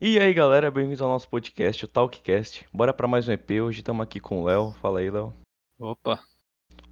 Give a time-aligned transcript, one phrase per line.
[0.00, 2.66] E aí, galera, bem-vindos ao nosso podcast, o Talkcast.
[2.72, 3.62] Bora para mais um EP.
[3.62, 4.72] Hoje estamos aqui com o Léo.
[4.80, 5.32] Fala aí, Léo.
[5.78, 6.20] Opa.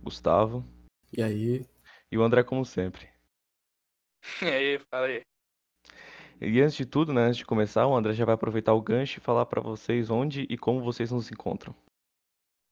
[0.00, 0.64] Gustavo.
[1.12, 1.66] E aí?
[2.12, 3.10] E o André, como sempre.
[4.40, 5.22] E aí, fala aí.
[6.40, 9.18] E antes de tudo, né, antes de começar, o André já vai aproveitar o gancho
[9.18, 11.74] e falar para vocês onde e como vocês nos encontram.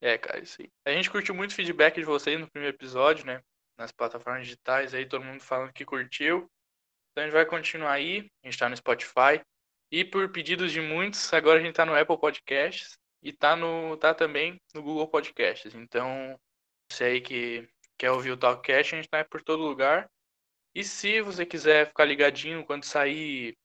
[0.00, 0.70] É, cara, isso aí.
[0.86, 3.42] A gente curtiu muito o feedback de vocês no primeiro episódio, né?
[3.76, 6.48] Nas plataformas digitais aí, todo mundo falando que curtiu.
[7.10, 8.30] Então a gente vai continuar aí.
[8.44, 9.42] A gente tá no Spotify.
[9.90, 13.96] E por pedidos de muitos, agora a gente tá no Apple Podcasts e tá no
[13.96, 15.74] tá também no Google Podcasts.
[15.74, 16.38] Então,
[16.90, 20.08] você aí que quer ouvir o Talkcast, a gente tá por todo lugar.
[20.74, 23.56] E se você quiser ficar ligadinho quando sair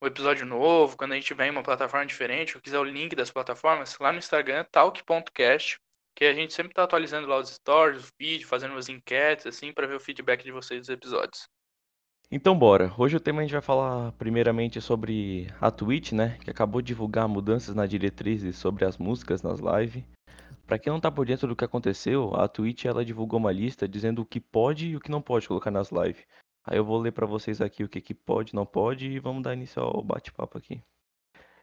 [0.00, 3.14] o episódio novo, quando a gente tiver em uma plataforma diferente, ou quiser o link
[3.14, 5.78] das plataformas, lá no Instagram, talk.cast,
[6.14, 9.72] que a gente sempre tá atualizando lá os stories, o feed, fazendo umas enquetes, assim,
[9.72, 11.48] para ver o feedback de vocês dos episódios.
[12.28, 12.92] Então bora.
[12.98, 16.88] Hoje o tema a gente vai falar primeiramente sobre a Twitch, né, que acabou de
[16.88, 20.02] divulgar mudanças na diretrizes sobre as músicas nas lives.
[20.66, 23.86] Para quem não tá por dentro do que aconteceu, a Twitch ela divulgou uma lista
[23.86, 26.26] dizendo o que pode e o que não pode colocar nas lives.
[26.64, 29.20] Aí eu vou ler para vocês aqui o que, que pode e não pode e
[29.20, 30.82] vamos dar início ao bate-papo aqui.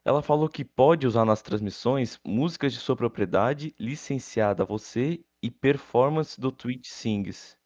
[0.06, 5.52] Ela falou que pode usar nas transmissões músicas de sua propriedade, licenciada a você e
[5.52, 7.58] performance do Twitch Sings.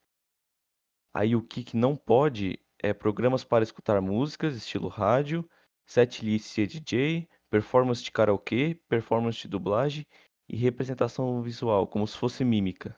[1.13, 5.47] Aí o que, que não pode é programas para escutar músicas, estilo rádio,
[5.85, 10.05] setlist DJ, performance de karaokê, performance de dublagem
[10.49, 12.95] e representação visual, como se fosse mímica.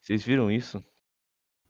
[0.00, 0.82] Vocês viram isso?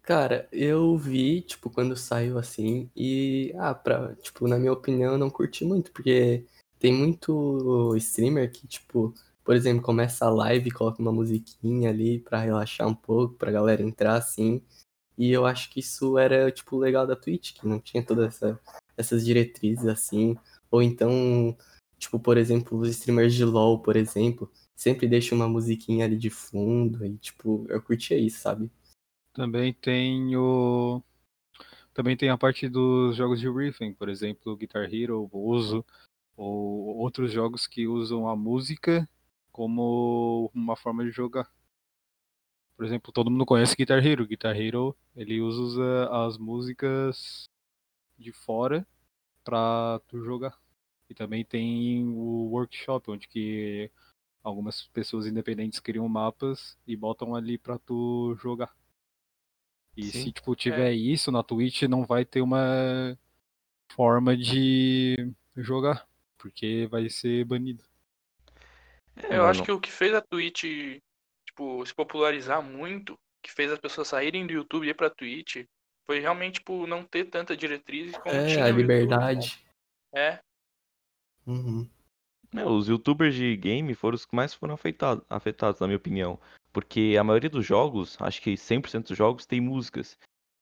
[0.03, 5.19] Cara, eu vi, tipo, quando saiu assim, e, ah, pra, tipo, na minha opinião, eu
[5.19, 6.45] não curti muito, porque
[6.79, 12.41] tem muito streamer que, tipo, por exemplo, começa a live coloca uma musiquinha ali pra
[12.41, 14.61] relaxar um pouco, pra galera entrar assim,
[15.17, 18.61] e eu acho que isso era, tipo, legal da Twitch, que não tinha todas essa,
[18.97, 20.37] essas diretrizes assim.
[20.71, 21.57] Ou então,
[21.99, 26.31] tipo, por exemplo, os streamers de LoL, por exemplo, sempre deixam uma musiquinha ali de
[26.31, 27.05] fundo.
[27.05, 28.71] E, tipo, eu curtia isso, sabe?
[29.33, 31.03] Também tem o.
[31.95, 35.85] Também tem a parte dos jogos de riffing, por exemplo, Guitar Hero, Uso,
[36.37, 39.09] ou outros jogos que usam a música
[39.51, 41.51] como uma forma de jogar.
[42.83, 44.27] Por exemplo, todo mundo conhece Guitar Hero.
[44.27, 47.49] Guitar Hero, ele usa as músicas
[48.19, 48.85] de fora
[49.45, 50.59] pra tu jogar.
[51.09, 53.89] E também tem o workshop, onde que
[54.43, 58.75] algumas pessoas independentes criam mapas e botam ali pra tu jogar.
[59.97, 60.25] E Sim.
[60.25, 60.93] se tipo tiver é.
[60.93, 63.17] isso na Twitch, não vai ter uma
[63.93, 66.05] forma de jogar,
[66.37, 67.85] porque vai ser banido.
[69.15, 70.65] É, eu acho que o que fez a Twitch
[71.53, 75.65] tipo, se popularizar muito, que fez as pessoas saírem do YouTube e ir pra Twitch,
[76.05, 79.65] foi realmente, tipo, não ter tanta diretriz como É, a liberdade.
[80.15, 80.41] é.
[81.47, 81.89] Uhum.
[82.55, 86.39] É, os youtubers de game foram os que mais foram afetados, afetados, na minha opinião.
[86.73, 90.19] Porque a maioria dos jogos, acho que 100% dos jogos, tem músicas.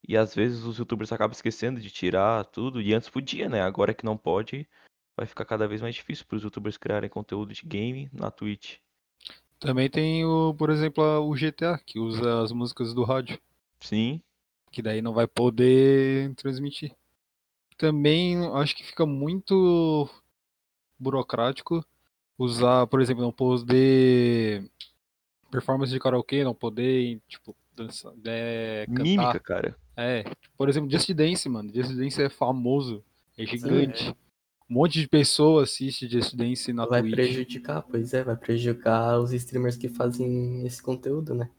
[0.06, 2.80] E às vezes os youtubers acabam esquecendo de tirar tudo.
[2.80, 3.60] E antes podia, né?
[3.60, 4.68] Agora que não pode,
[5.16, 8.78] vai ficar cada vez mais difícil para os youtubers criarem conteúdo de game na Twitch.
[9.60, 13.38] Também tem, o, por exemplo, o GTA, que usa as músicas do rádio.
[13.78, 14.22] Sim.
[14.72, 16.96] Que daí não vai poder transmitir.
[17.76, 20.08] Também acho que fica muito
[20.98, 21.84] burocrático
[22.38, 24.64] usar, por exemplo, não poder
[25.50, 29.02] performance de karaokê, não poder, tipo, dançar, é, cantar.
[29.02, 29.76] Mímica, cara.
[29.94, 30.24] É,
[30.56, 31.70] por exemplo, Just Dance, mano.
[31.74, 33.04] Just Dance é famoso,
[33.36, 34.08] é gigante.
[34.08, 34.29] É
[34.70, 37.16] um monte de pessoa assiste Just Dance na vai Twitch.
[37.16, 41.50] Vai prejudicar, pois é, vai prejudicar os streamers que fazem esse conteúdo, né?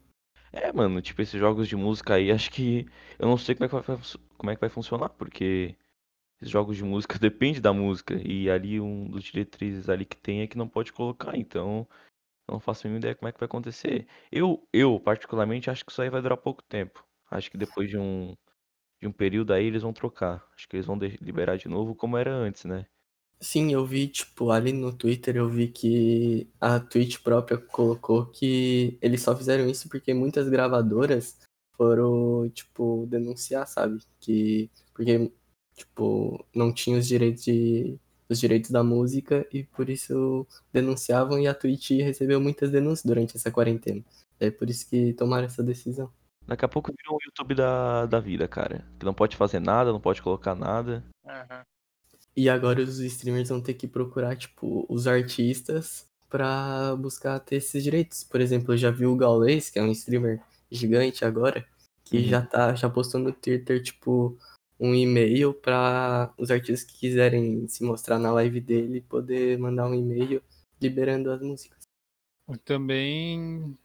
[0.50, 2.86] É, mano, tipo, esses jogos de música aí, acho que.
[3.18, 3.98] Eu não sei como é que vai,
[4.38, 5.76] como é que vai funcionar, porque
[6.40, 8.14] esses jogos de música depende da música.
[8.26, 11.86] E ali um dos diretrizes ali que tem é que não pode colocar, então.
[12.48, 14.06] Eu não faço a mínima ideia como é que vai acontecer.
[14.30, 17.06] Eu, eu, particularmente, acho que isso aí vai durar pouco tempo.
[17.30, 18.34] Acho que depois de um,
[19.00, 20.44] de um período aí eles vão trocar.
[20.54, 22.86] Acho que eles vão liberar de novo como era antes, né?
[23.42, 28.96] Sim, eu vi, tipo, ali no Twitter eu vi que a Twitch própria colocou que
[29.02, 31.36] eles só fizeram isso porque muitas gravadoras
[31.76, 33.98] foram, tipo, denunciar, sabe?
[34.20, 35.32] Que porque
[35.74, 37.98] tipo, não tinha os direitos de
[38.28, 43.36] os direitos da música e por isso denunciavam e a Twitch recebeu muitas denúncias durante
[43.36, 44.02] essa quarentena.
[44.40, 46.10] É por isso que tomaram essa decisão.
[46.46, 48.86] Daqui a pouco virou o YouTube da, da vida, cara.
[48.98, 51.04] Que não pode fazer nada, não pode colocar nada.
[51.24, 51.71] Uhum.
[52.34, 57.84] E agora os streamers vão ter que procurar, tipo, os artistas para buscar ter esses
[57.84, 58.24] direitos.
[58.24, 60.40] Por exemplo, eu já vi o Gaules, que é um streamer
[60.70, 61.66] gigante agora,
[62.04, 62.24] que uhum.
[62.24, 64.38] já tá, já postou no Twitter, tipo,
[64.80, 69.94] um e-mail para os artistas que quiserem se mostrar na live dele poder mandar um
[69.94, 70.42] e-mail
[70.80, 71.82] liberando as músicas.
[72.64, 73.76] Também,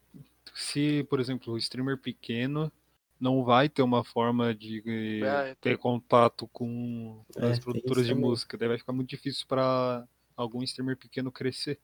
[0.56, 2.72] se, por exemplo, o streamer pequeno
[3.20, 4.82] não vai ter uma forma de
[5.24, 10.08] É, ter contato com É, as produtoras de música, daí vai ficar muito difícil para
[10.36, 11.80] algum streamer pequeno crescer.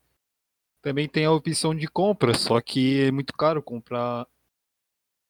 [0.81, 4.27] Também tem a opção de compra, só que é muito caro comprar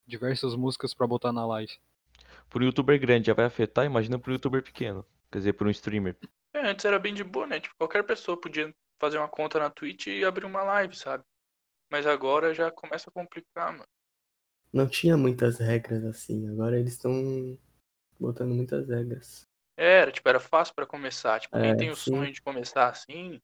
[0.06, 1.78] diversas músicas para botar na live.
[2.50, 5.06] Pro youtuber grande já vai afetar, imagina pro youtuber pequeno.
[5.32, 6.18] Quer dizer, pro um streamer.
[6.54, 7.60] É, antes era bem de boa, né?
[7.60, 11.24] Tipo, qualquer pessoa podia fazer uma conta na Twitch e abrir uma live, sabe?
[11.92, 13.88] Mas agora já começa a complicar, mano.
[14.74, 17.58] Não tinha muitas regras assim, agora eles estão
[18.20, 19.48] botando muitas regras.
[19.78, 21.40] Era, tipo, era fácil pra começar.
[21.40, 22.12] Tipo, quem É, tem o sim.
[22.12, 23.40] sonho de começar assim,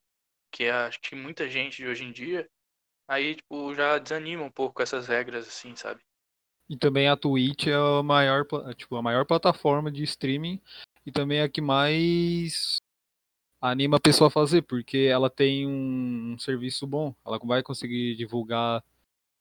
[0.52, 2.50] que é, acho que muita gente de hoje em dia,
[3.08, 6.02] aí, tipo, já desanima um pouco com essas regras, assim, sabe?
[6.68, 8.46] E também a Twitch é a maior,
[8.76, 10.62] tipo, a maior plataforma de streaming
[11.06, 12.80] e também é a que mais
[13.62, 17.14] anima a pessoa a fazer, porque ela tem um, serviço bom.
[17.26, 18.84] Ela vai conseguir divulgar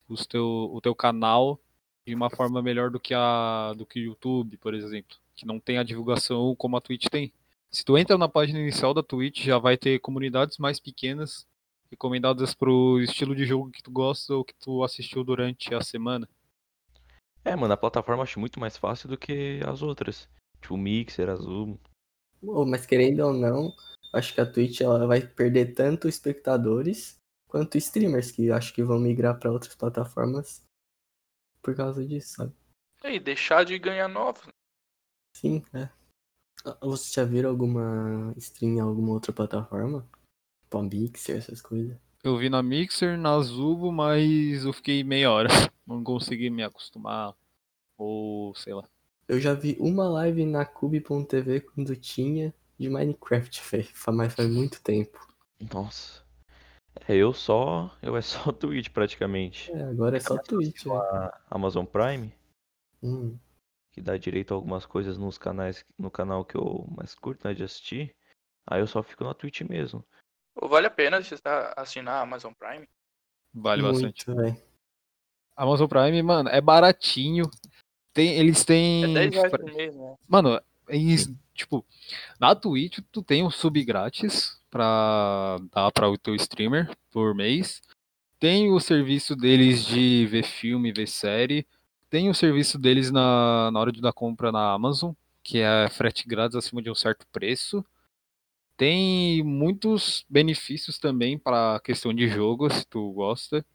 [0.09, 1.61] os teu, o teu canal
[2.09, 5.61] de uma forma melhor do que a do que o YouTube, por exemplo, que não
[5.61, 7.33] tem a divulgação como a Twitch tem.
[7.71, 11.47] Se tu entra na página inicial da Twitch, já vai ter comunidades mais pequenas
[11.91, 16.27] recomendadas pro estilo de jogo que tu gosta ou que tu assistiu durante a semana.
[17.45, 20.29] É, mano, a plataforma eu acho muito mais fácil do que as outras.
[20.61, 21.79] Tipo, Mixer, Azul.
[22.43, 23.73] Ô, mas querendo ou não,
[24.15, 28.99] acho que a Twitch ela vai perder tanto espectadores quanto streamers que acho que vão
[28.99, 30.67] migrar para outras plataformas
[31.63, 32.53] por causa disso, sabe?
[33.05, 34.45] E aí, deixar de ganhar novos.
[34.47, 34.53] né?
[35.37, 35.89] Sim, é.
[36.65, 40.09] Ah, Vocês já viram alguma stream em alguma outra plataforma?
[40.63, 41.97] Tipo a Mixer, essas coisas?
[42.25, 45.49] Eu vi na Mixer, na Zubo, mas eu fiquei meia hora.
[45.87, 47.35] Não consegui me acostumar.
[47.97, 48.89] Ou sei lá.
[49.29, 53.63] Eu já vi uma live na Cube.tv quando tinha de Minecraft.
[54.13, 55.27] Mas faz muito tempo.
[55.73, 56.23] Nossa.
[57.09, 57.91] É, eu só.
[58.03, 59.71] Eu é só Twitch praticamente.
[59.73, 60.97] É, agora é só Twitch, velho.
[60.97, 62.33] A Amazon Prime,
[63.03, 63.39] Hum.
[63.93, 67.55] que dá direito a algumas coisas nos canais, no canal que eu mais curto, né,
[67.55, 68.15] de assistir.
[68.67, 70.05] Aí eu só fico na Twitch mesmo.
[70.57, 72.87] Ou vale a pena você tá- assinar a Amazon Prime?
[73.55, 74.29] Vale bastante.
[74.29, 74.63] muito, velho.
[75.57, 77.45] Amazon Prime, mano, é baratinho.
[78.13, 79.15] Tem, eles É têm.
[79.15, 80.17] 10 reais por mês, né?
[80.29, 81.29] Mano, eles,
[81.59, 81.85] tipo,
[82.41, 87.83] na Twitch tu tem um sub grátis pra dar pra o teu streamer por mês.
[88.39, 91.67] Tem o serviço deles de ver filme, ver série.
[92.09, 95.13] Tem o serviço deles na, na hora de dar compra na Amazon,
[95.43, 97.85] que é frete grátis acima de um certo preço.
[98.77, 103.67] Tem muitos benefícios também para questão de jogo, se tu gosta.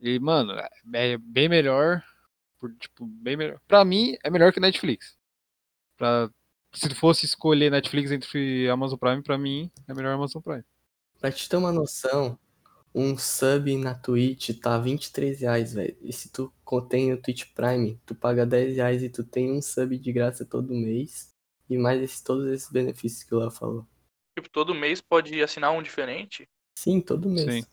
[0.00, 0.52] E, mano,
[0.94, 2.02] é bem melhor.
[2.58, 3.60] Por, tipo, bem melhor.
[3.66, 5.16] Pra mim, é melhor que Netflix.
[5.96, 6.30] Pra,
[6.78, 10.64] se tu fosse escolher Netflix entre Amazon Prime, pra mim, é melhor Amazon Prime.
[11.20, 12.38] Pra te ter uma noção,
[12.94, 15.96] um sub na Twitch tá 23 reais, velho.
[16.00, 19.62] E se tu contém o Twitch Prime, tu paga 10 reais e tu tem um
[19.62, 21.34] sub de graça todo mês.
[21.68, 23.86] E mais esse- todos esses benefícios que o Léo falou.
[24.38, 26.48] Tipo, todo mês pode assinar um diferente.
[26.78, 27.64] Sim, todo mês.
[27.64, 27.70] Sim.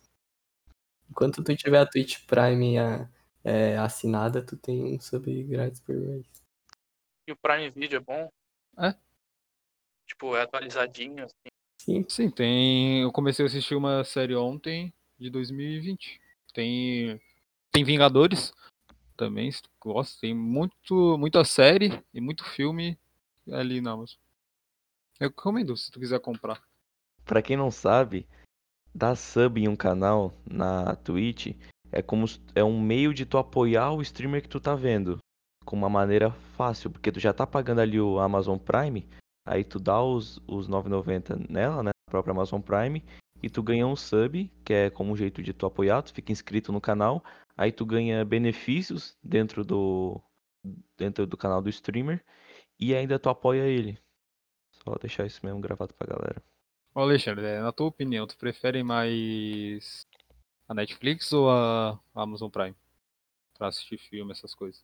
[1.10, 3.08] Enquanto tu tiver a Twitch Prime a-
[3.44, 6.26] é, assinada, tu tem um sub grátis por mês.
[7.28, 8.32] E o Prime Video é bom.
[8.78, 8.96] É.
[10.08, 11.34] Tipo, é atualizadinho, assim.
[11.80, 13.02] Sim, Sim, tem.
[13.02, 16.20] Eu comecei a assistir uma série ontem de 2020.
[16.54, 17.20] Tem.
[17.72, 18.54] Tem Vingadores
[19.18, 20.22] também, se tu gosta.
[20.22, 22.98] Tem muito, muita série e muito filme
[23.52, 24.18] ali na Amazon.
[25.20, 26.62] Eu recomendo se tu quiser comprar.
[27.26, 28.28] Pra quem não sabe,
[28.94, 31.56] dar sub em um canal na Twitch
[31.92, 32.26] é como
[32.56, 35.20] é um meio de tu apoiar o streamer que tu tá vendo,
[35.66, 39.08] com uma maneira fácil, porque tu já tá pagando ali o Amazon Prime,
[39.46, 43.04] aí tu dá os os 9,90 nela, né, na própria Amazon Prime,
[43.42, 46.32] e tu ganha um sub, que é como um jeito de tu apoiar, tu fica
[46.32, 47.24] inscrito no canal,
[47.58, 50.22] aí tu ganha benefícios dentro do
[50.98, 52.24] dentro do canal do streamer
[52.80, 54.00] e ainda tu apoia ele.
[54.72, 56.42] Só deixar isso mesmo gravado pra galera.
[56.96, 60.06] Ô Alexandre, é, na tua opinião, tu prefere mais
[60.68, 62.76] a Netflix ou a Amazon Prime?
[63.58, 64.84] Pra assistir filme, essas coisas.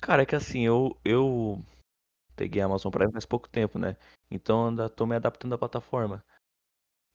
[0.00, 1.62] Cara, é que assim, eu, eu
[2.36, 3.96] peguei a Amazon Prime faz pouco tempo, né?
[4.30, 6.24] Então ainda tô me adaptando à plataforma.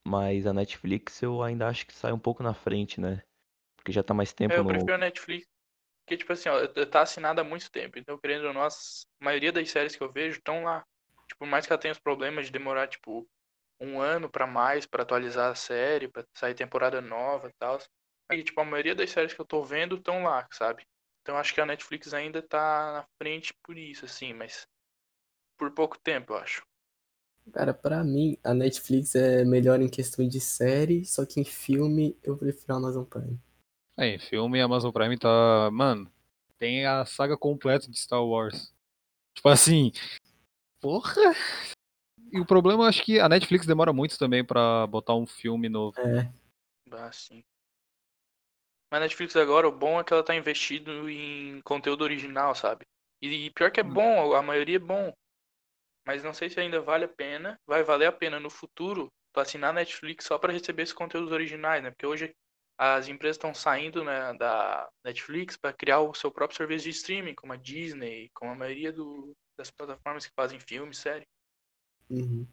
[0.06, 3.24] Mas a Netflix eu ainda acho que sai um pouco na frente, né?
[3.78, 4.70] Porque já tá mais tempo É, eu no.
[4.70, 5.48] prefiro a Netflix.
[6.06, 8.00] Porque, tipo assim, ó, tá assinada há muito tempo.
[8.00, 10.86] Então, querendo ou não, as- a maioria das séries que eu vejo estão lá.
[11.28, 13.28] Tipo, por mais que ela tenha os problemas de demorar, tipo,
[13.80, 17.80] um ano pra mais pra atualizar a série, pra sair temporada nova e tal.
[18.30, 20.86] Aí, tipo, a maioria das séries que eu tô vendo estão lá, sabe?
[21.24, 24.34] Então, acho que a Netflix ainda tá na frente por isso, assim.
[24.34, 24.68] Mas
[25.58, 26.62] por pouco tempo, eu acho.
[27.54, 32.18] Cara, pra mim, a Netflix é melhor em questão de série, só que em filme
[32.22, 33.40] eu prefiro a Amazon Prime.
[33.98, 35.70] É, em filme a Amazon Prime tá.
[35.72, 36.12] Mano,
[36.58, 38.74] tem a saga completa de Star Wars.
[39.34, 39.92] Tipo assim.
[40.82, 41.22] Porra!
[42.34, 45.70] E o problema, eu acho que a Netflix demora muito também pra botar um filme
[45.70, 45.98] novo.
[46.02, 46.30] É,
[46.92, 47.44] Ah, sim.
[48.94, 52.86] Mas a Netflix agora, o bom é que ela tá investindo em conteúdo original, sabe?
[53.20, 53.92] E, e pior que é Hum.
[53.92, 55.12] bom, a maioria é bom.
[56.06, 57.60] Mas não sei se ainda vale a pena.
[57.66, 61.32] Vai valer a pena no futuro tu assinar a Netflix só pra receber esses conteúdos
[61.32, 61.90] originais, né?
[61.90, 62.36] Porque hoje
[62.78, 67.34] as empresas estão saindo né, da Netflix pra criar o seu próprio serviço de streaming,
[67.34, 71.26] como a Disney, como a maioria do- das plataformas que fazem filme, série.
[72.12, 72.48] uhum.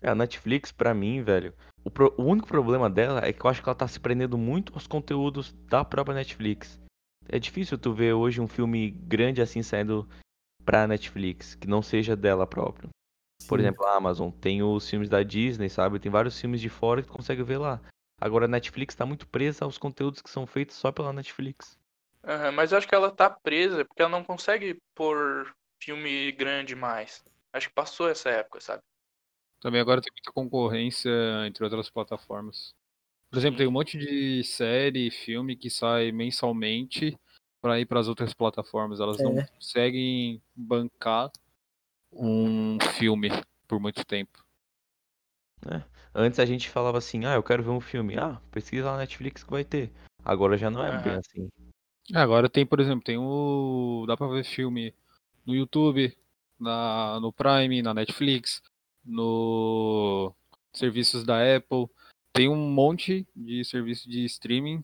[0.00, 3.50] É, A Netflix, pra mim, velho, o, pro- o único problema dela é que eu
[3.50, 6.78] acho que ela tá se prendendo muito aos conteúdos da própria Netflix.
[7.28, 10.08] É difícil tu ver hoje um filme grande assim saindo
[10.64, 12.88] pra Netflix, que não seja dela própria.
[13.48, 13.66] Por Sim.
[13.66, 15.98] exemplo, a Amazon tem os filmes da Disney, sabe?
[15.98, 17.80] Tem vários filmes de fora que tu consegue ver lá.
[18.20, 21.78] Agora a Netflix tá muito presa aos conteúdos que são feitos só pela Netflix.
[22.24, 26.74] Aham, mas eu acho que ela tá presa porque ela não consegue pôr filme grande
[26.74, 27.22] mais.
[27.52, 28.82] Acho que passou essa época, sabe?
[29.64, 31.10] Também agora tem muita concorrência
[31.46, 32.74] entre outras plataformas.
[33.30, 37.18] Por exemplo, tem um monte de série e filme que sai mensalmente
[37.62, 39.00] pra ir pras outras plataformas.
[39.00, 39.46] Elas não É.
[39.46, 41.30] conseguem bancar
[42.12, 43.30] um filme
[43.66, 44.44] por muito tempo.
[46.14, 48.18] Antes a gente falava assim, ah, eu quero ver um filme.
[48.18, 49.90] Ah, pesquisa lá na Netflix que vai ter.
[50.22, 51.20] Agora já não é bem Aham.
[51.20, 51.48] assim.
[52.14, 54.04] Agora tem, por exemplo, tem o.
[54.06, 54.94] Dá pra ver filme
[55.46, 56.14] no YouTube,
[56.60, 58.60] na, no Prime, na Netflix,
[59.04, 60.34] no
[60.72, 61.86] serviços da Apple.
[62.32, 64.82] Tem um monte de serviço de streaming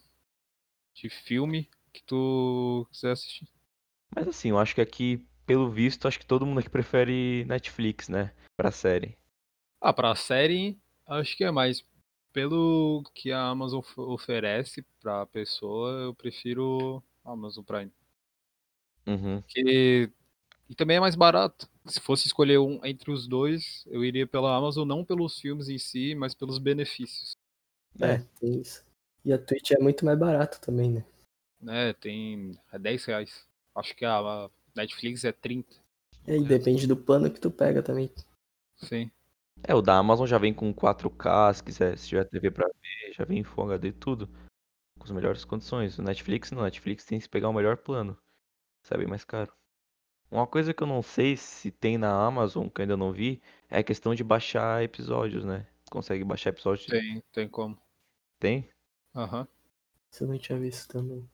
[0.94, 3.48] de filme que tu quiser assistir.
[4.14, 8.08] Mas assim, eu acho que aqui, pelo visto, acho que todo mundo aqui prefere Netflix,
[8.08, 8.32] né?
[8.56, 9.16] Pra série.
[9.80, 11.84] Ah, pra série, acho que é mais.
[12.32, 17.90] Pelo que a Amazon of- oferece pra pessoa, eu prefiro Amazon Prime.
[19.06, 19.42] Uhum.
[19.42, 20.12] Porque...
[20.70, 21.68] E também é mais barato.
[21.84, 25.78] Se fosse escolher um entre os dois, eu iria pela Amazon, não pelos filmes em
[25.78, 27.36] si, mas pelos benefícios.
[28.00, 28.84] É, tem isso.
[29.24, 31.04] E a Twitch é muito mais barato também, né?
[31.60, 33.44] Né, tem é 10 reais.
[33.74, 35.74] Acho que a Netflix é 30.
[36.24, 38.08] E aí depende do plano que tu pega também.
[38.76, 39.10] Sim.
[39.64, 43.12] É, o da Amazon já vem com 4K, se quiser, se tiver TV pra ver,
[43.12, 44.28] já vem em Full HD, tudo.
[44.96, 45.98] Com as melhores condições.
[45.98, 48.16] O Netflix não, o Netflix tem que pegar o melhor plano.
[48.84, 49.52] Isso é bem mais caro.
[50.30, 53.42] Uma coisa que eu não sei se tem na Amazon, que eu ainda não vi,
[53.68, 55.66] é a questão de baixar episódios, né?
[55.90, 56.87] Consegue baixar episódios?
[56.87, 57.76] Tem, tem como.
[58.38, 58.68] Tem?
[59.12, 59.49] Aham.
[60.08, 61.28] Isso eu não tinha visto também.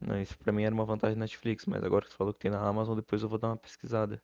[0.00, 2.40] Não, isso pra mim era uma vantagem da Netflix, mas agora que você falou que
[2.40, 4.20] tem na Amazon, depois eu vou dar uma pesquisada.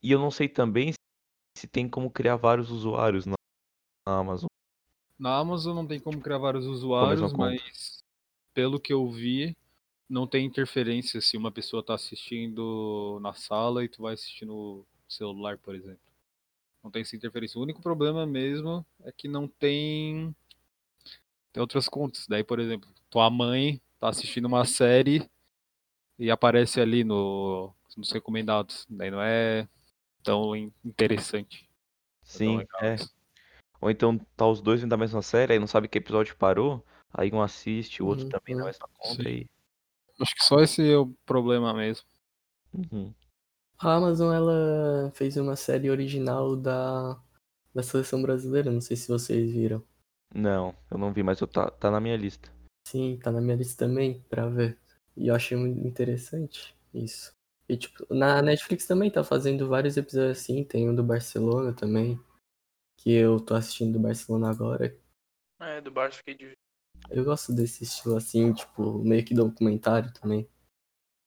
[0.00, 0.92] E eu não sei também
[1.56, 3.34] se tem como criar vários usuários na
[4.06, 4.46] Amazon.
[5.18, 7.36] Na Amazon não tem como criar vários usuários, conta.
[7.36, 8.04] mas
[8.54, 9.56] pelo que eu vi,
[10.10, 14.84] não tem interferência se uma pessoa tá assistindo na sala e tu vai assistir no
[15.08, 16.00] celular, por exemplo.
[16.82, 17.58] Não tem essa interferência.
[17.58, 20.34] O único problema mesmo é que não tem
[21.52, 22.26] tem outras contas.
[22.26, 25.28] Daí, por exemplo, tua mãe tá assistindo uma série
[26.18, 28.86] e aparece ali no nos recomendados.
[28.88, 29.68] Daí não é
[30.22, 31.64] tão in- interessante.
[31.64, 31.66] É
[32.22, 32.96] Sim, é.
[33.80, 36.84] Ou então tá os dois dentro da mesma série, aí não sabe que episódio parou,
[37.12, 38.66] aí um assiste, o outro Uhum, também na é.
[38.66, 39.28] mesma conta Sim.
[39.28, 39.46] e.
[40.20, 42.06] Acho que só esse é o problema mesmo.
[42.72, 43.12] Uhum.
[43.78, 47.18] A Amazon, ela fez uma série original da,
[47.74, 49.82] da seleção brasileira, não sei se vocês viram.
[50.34, 52.52] Não, eu não vi, mas eu tá, tá na minha lista.
[52.86, 54.78] Sim, tá na minha lista também, pra ver.
[55.16, 57.32] E eu achei muito interessante isso.
[57.68, 62.20] E, tipo, na Netflix também tá fazendo vários episódios assim, tem um do Barcelona também,
[62.98, 64.96] que eu tô assistindo do Barcelona agora.
[65.60, 66.52] É, do Barça fiquei de.
[67.10, 70.48] Eu gosto desse estilo assim, tipo, meio que documentário também.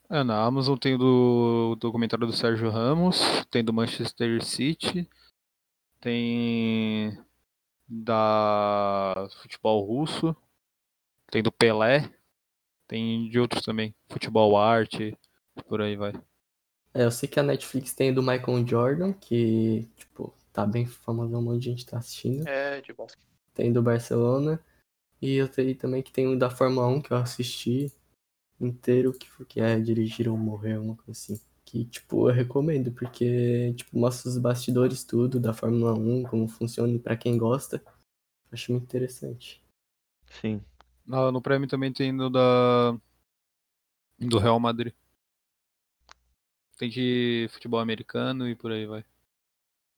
[0.10, 5.10] É, na Amazon tem o do documentário do Sérgio Ramos, tem do Manchester City,
[6.00, 7.18] tem
[7.88, 10.36] da futebol russo,
[11.30, 12.10] tem do Pelé,
[12.88, 15.18] tem de outros também, futebol arte,
[15.68, 16.14] por aí vai.
[16.94, 21.36] É, eu sei que a Netflix tem do Michael Jordan, que, tipo, tá bem famoso,
[21.36, 22.48] um monte de gente tá assistindo.
[22.48, 23.24] É, de basquete.
[23.54, 24.60] Tem do Barcelona.
[25.24, 27.92] E eu tenho também que tem o da Fórmula 1 que eu assisti
[28.60, 31.40] inteiro, que, foi- que é dirigir ou morrer, uma coisa assim.
[31.66, 36.94] Que, tipo, eu recomendo, porque, tipo, mostra os bastidores tudo da Fórmula 1, como funciona
[36.94, 37.84] e pra quem gosta.
[38.52, 39.64] Acho muito interessante.
[40.42, 40.62] Sim.
[41.06, 42.98] Na- no Prêmio também tem do da
[44.20, 44.94] do Real Madrid.
[46.78, 49.04] Tem de futebol americano e por aí vai.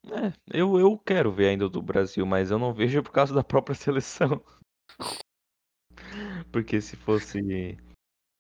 [0.08, 3.34] É, eu, eu quero ver ainda o do Brasil, mas eu não vejo por causa
[3.34, 4.42] da própria seleção.
[6.52, 7.78] Porque se fosse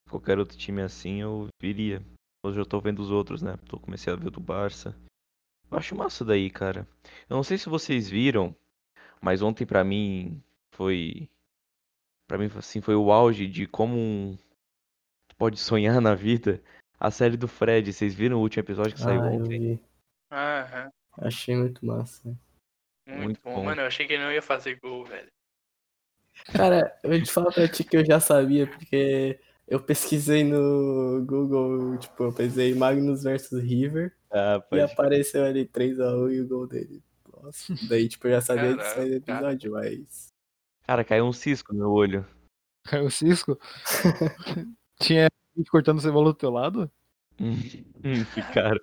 [0.09, 2.01] qualquer outro time assim, eu viria.
[2.43, 3.57] Hoje eu tô vendo os outros, né?
[3.67, 4.95] Tô comecei a ver o do Barça.
[5.71, 6.87] Eu acho massa daí, cara.
[7.29, 8.55] Eu não sei se vocês viram,
[9.21, 10.41] mas ontem pra mim
[10.73, 11.29] foi
[12.27, 14.37] Pra mim assim foi o auge de como um
[15.37, 16.61] pode sonhar na vida.
[16.99, 19.59] A série do Fred, vocês viram o último episódio que saiu Ah, eu ontem?
[19.59, 19.83] vi.
[20.31, 20.91] Aham.
[21.19, 22.27] Achei muito massa.
[23.05, 23.53] Muito, Muito bom.
[23.53, 23.63] bom.
[23.65, 25.31] Mano, eu achei que ele não ia fazer gol, velho.
[26.53, 31.97] Cara, eu te falo pra ti que eu já sabia, porque eu pesquisei no Google,
[31.97, 37.03] tipo, eu pesquisei Magnus versus River Ah, e apareceu ali 3x1 e o gol dele.
[37.41, 40.27] Nossa, daí tipo, eu já sabia disso aí do episódio, mas.
[40.85, 42.25] Cara, caiu um cisco no meu olho.
[42.85, 43.59] Caiu o Cisco?
[45.01, 45.27] Tinha
[45.57, 46.91] gente cortando cebola do teu lado?
[47.41, 47.55] Hum,
[48.33, 48.79] Ficaram.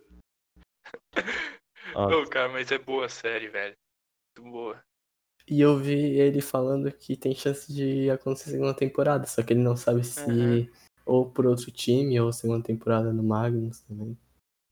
[1.94, 2.16] Nossa.
[2.16, 3.76] Ô, cara, mas é boa a série, velho.
[4.36, 4.82] Muito boa.
[5.52, 9.60] E eu vi ele falando que tem chance de acontecer segunda temporada, só que ele
[9.60, 10.68] não sabe se Uhum.
[11.04, 14.16] ou por outro time ou segunda temporada no Magnus também.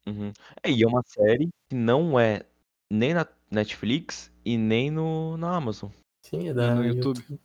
[0.06, 0.32] Uhum.
[0.62, 2.46] É, e é uma série que não é
[2.90, 5.90] nem na Netflix e nem no, na Amazon.
[6.25, 7.38] Sim, é da no YouTube.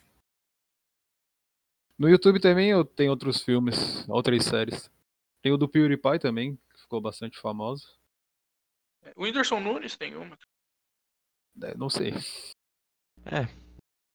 [2.00, 4.90] No YouTube também eu tenho outros filmes, outras séries.
[5.42, 8.00] Tem o do PewDiePie também, que ficou bastante famoso.
[9.14, 10.38] O Whindersson Nunes tem uma.
[11.64, 12.14] É, não sei.
[13.26, 13.48] É,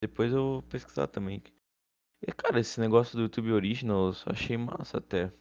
[0.00, 1.42] depois eu vou pesquisar também.
[2.22, 5.32] E, cara, esse negócio do YouTube Originals eu achei massa até.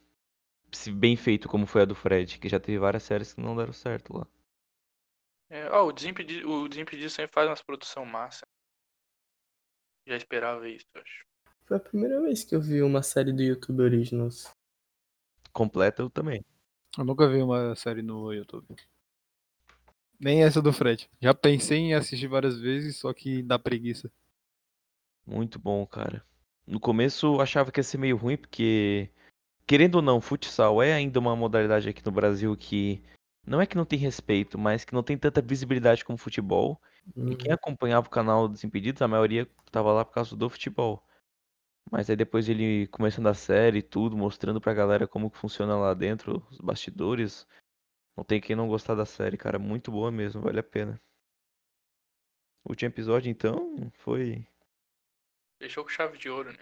[0.72, 3.56] Se bem feito como foi a do Fred, que já teve várias séries que não
[3.56, 4.26] deram certo lá.
[5.48, 8.46] É, ó, o Desimpedido, o Desimpedido sempre faz umas produção massa.
[10.06, 11.24] Já esperava isso, eu acho.
[11.66, 14.52] Foi a primeira vez que eu vi uma série do YouTube Originals.
[15.52, 16.44] Completa eu também.
[16.98, 18.66] Eu nunca vi uma série no YouTube.
[20.20, 21.08] Nem essa do Fred.
[21.18, 24.12] Já pensei em assistir várias vezes, só que dá preguiça.
[25.26, 26.22] Muito bom, cara.
[26.66, 29.10] No começo eu achava que ia ser meio ruim, porque,
[29.66, 33.02] querendo ou não, futsal é ainda uma modalidade aqui no Brasil que
[33.46, 36.80] não é que não tem respeito, mas que não tem tanta visibilidade como futebol.
[37.16, 41.02] E quem acompanhava o canal Desimpedidos, a maioria tava lá por causa do futebol.
[41.90, 45.76] Mas aí depois ele começando a série e tudo, mostrando pra galera como que funciona
[45.76, 47.46] lá dentro, os bastidores.
[48.16, 49.58] Não tem quem não gostar da série, cara.
[49.58, 51.00] Muito boa mesmo, vale a pena.
[52.64, 54.46] O último episódio, então, foi.
[55.58, 56.58] Deixou com chave de ouro, né?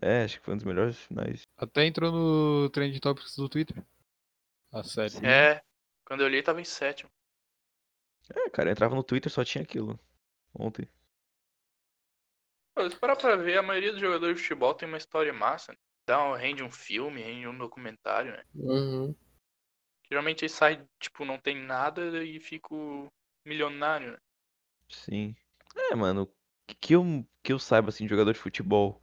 [0.00, 1.42] É, acho que foi um dos melhores finais.
[1.56, 3.82] Até entrou no Trend Topics do Twitter.
[4.72, 5.10] A série.
[5.10, 5.26] Sim.
[5.26, 5.62] É,
[6.04, 7.10] quando eu olhei tava em sétimo.
[8.34, 9.98] É, cara, eu entrava no Twitter só tinha aquilo.
[10.54, 10.88] Ontem.
[12.74, 15.72] Pô, Se parar pra ver, a maioria dos jogadores de futebol tem uma história massa.
[15.72, 15.78] Né?
[16.06, 18.44] Dá um, rende um filme, rende um documentário, né?
[18.54, 19.14] Uhum.
[20.10, 23.06] Geralmente eles saem, tipo, não tem nada e fico
[23.44, 24.18] milionário, né?
[24.88, 25.34] Sim.
[25.74, 26.26] É, mano,
[26.66, 27.02] que- que eu,
[27.42, 29.02] que eu saiba, assim, de jogador de futebol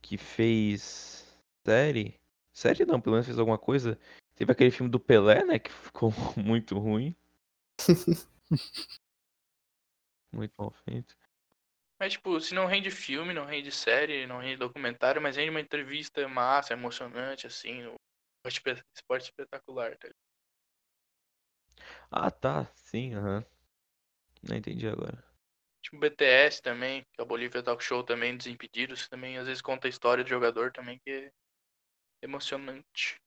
[0.00, 2.20] que fez série.
[2.52, 3.98] Série não, pelo menos fez alguma coisa.
[4.36, 5.58] Teve aquele filme do Pelé, né?
[5.58, 7.14] Que ficou muito ruim.
[10.32, 11.16] Muito mal feito.
[11.98, 15.60] Mas, tipo, se não rende filme, não rende série, não rende documentário, mas rende uma
[15.60, 17.94] entrevista massa, emocionante, assim, no
[18.48, 20.26] esporte esporte espetacular, tá ligado?
[22.10, 22.64] Ah, tá.
[22.74, 23.44] Sim, aham.
[24.42, 25.22] Não entendi agora.
[25.82, 29.86] Tipo, BTS também, que é o Bolívia Talk Show também, Desimpedidos, também às vezes conta
[29.86, 31.30] a história do jogador também, que é
[32.22, 33.20] emocionante.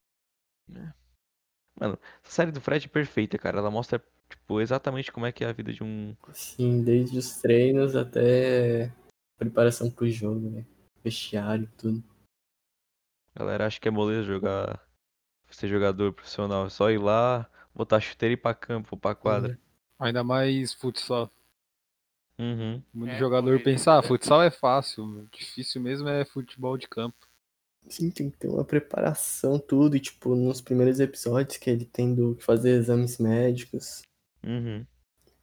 [1.79, 3.59] Mano, essa série do Fred é perfeita, cara.
[3.59, 6.15] Ela mostra, tipo, exatamente como é que é a vida de um.
[6.33, 8.93] Sim, desde os treinos até
[9.37, 10.65] preparação pro jogo, né?
[11.01, 12.03] Vestiário, tudo.
[13.33, 14.85] A galera acha que é moleza jogar.
[15.51, 16.65] Ser jogador profissional.
[16.67, 19.59] É só ir lá, botar chuteira e ir pra campo, pra quadra.
[19.99, 21.29] Ainda mais futsal.
[22.39, 22.81] Uhum.
[22.93, 24.07] Muito É, jogador correria, pensa, ah, né?
[24.07, 25.27] futsal é fácil.
[25.31, 27.17] Difícil mesmo é futebol de campo.
[27.89, 29.95] Sim, tem que ter uma preparação, tudo.
[29.97, 34.01] E, tipo, nos primeiros episódios que ele tendo que fazer exames médicos.
[34.45, 34.85] Uhum.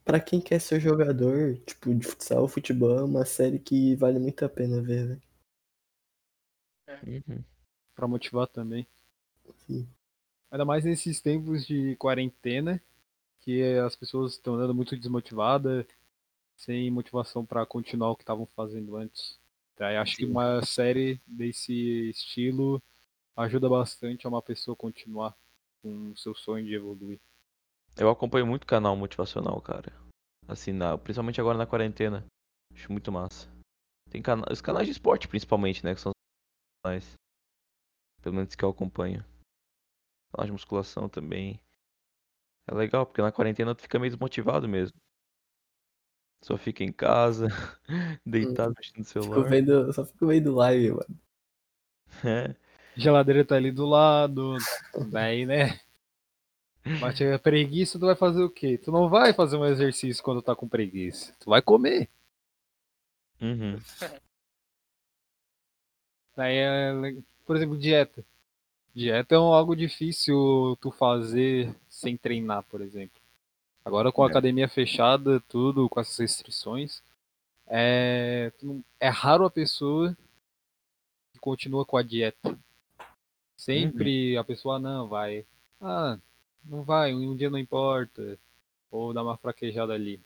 [0.04, 4.44] Pra quem quer ser jogador, tipo, de futsal, futebol é uma série que vale muito
[4.44, 5.22] a pena ver, velho.
[7.06, 7.44] Uhum.
[7.94, 8.86] Pra motivar também.
[9.66, 9.88] Sim.
[10.50, 12.80] Ainda mais nesses tempos de quarentena,
[13.40, 15.86] que as pessoas estão andando muito desmotivadas,
[16.56, 19.38] sem motivação pra continuar o que estavam fazendo antes.
[19.76, 20.30] Daí acho que Sim.
[20.30, 22.82] uma série desse estilo
[23.36, 25.36] ajuda bastante a uma pessoa continuar
[25.82, 27.20] com o seu sonho de evoluir.
[27.96, 29.92] Eu acompanho muito canal motivacional, cara.
[30.48, 32.24] Assim, na, principalmente agora na quarentena.
[32.74, 33.48] Acho muito massa.
[34.10, 35.94] Tem cana os canais de esporte, principalmente, né?
[35.94, 37.14] Que são os mais.
[38.22, 39.24] Pelo menos que eu acompanho.
[40.36, 41.58] Canal de musculação também.
[42.66, 44.98] É legal, porque na quarentena tu fica meio desmotivado mesmo.
[46.42, 47.48] Só fica em casa,
[48.24, 49.48] deitado mexendo no Fico celular.
[49.48, 51.20] vendo, só fico vendo live, mano.
[52.22, 52.54] É.
[52.94, 54.56] Geladeira tá ali do lado.
[55.10, 55.80] Daí, né?
[57.00, 58.76] Bate a preguiça, tu vai fazer o quê?
[58.78, 61.34] Tu não vai fazer um exercício quando tá com preguiça.
[61.40, 62.08] Tu vai comer.
[63.40, 63.78] Uhum.
[66.36, 66.92] Daí, é,
[67.46, 68.24] por exemplo, dieta.
[68.96, 73.20] Dieta é um- algo difícil tu fazer sem treinar, por exemplo.
[73.84, 74.30] Agora com a É.
[74.30, 77.02] academia fechada, tudo, com essas restrições,
[77.66, 78.50] é,
[78.98, 80.16] é raro a pessoa
[81.30, 82.58] que continua com a dieta.
[83.54, 85.44] Sempre a pessoa "Ah, não vai.
[85.78, 86.18] Ah,
[86.64, 88.38] não vai, um dia não importa.
[88.90, 90.18] Ou dá uma fraquejada ali.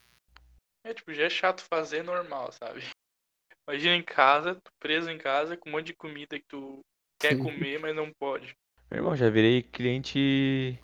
[0.84, 2.82] É, tipo, já é chato fazer normal, sabe?
[3.68, 6.78] Imagina em casa, preso em casa com um monte de comida que tu
[7.20, 8.56] quer comer, mas não pode.
[8.90, 10.76] Meu irmão, já virei cliente.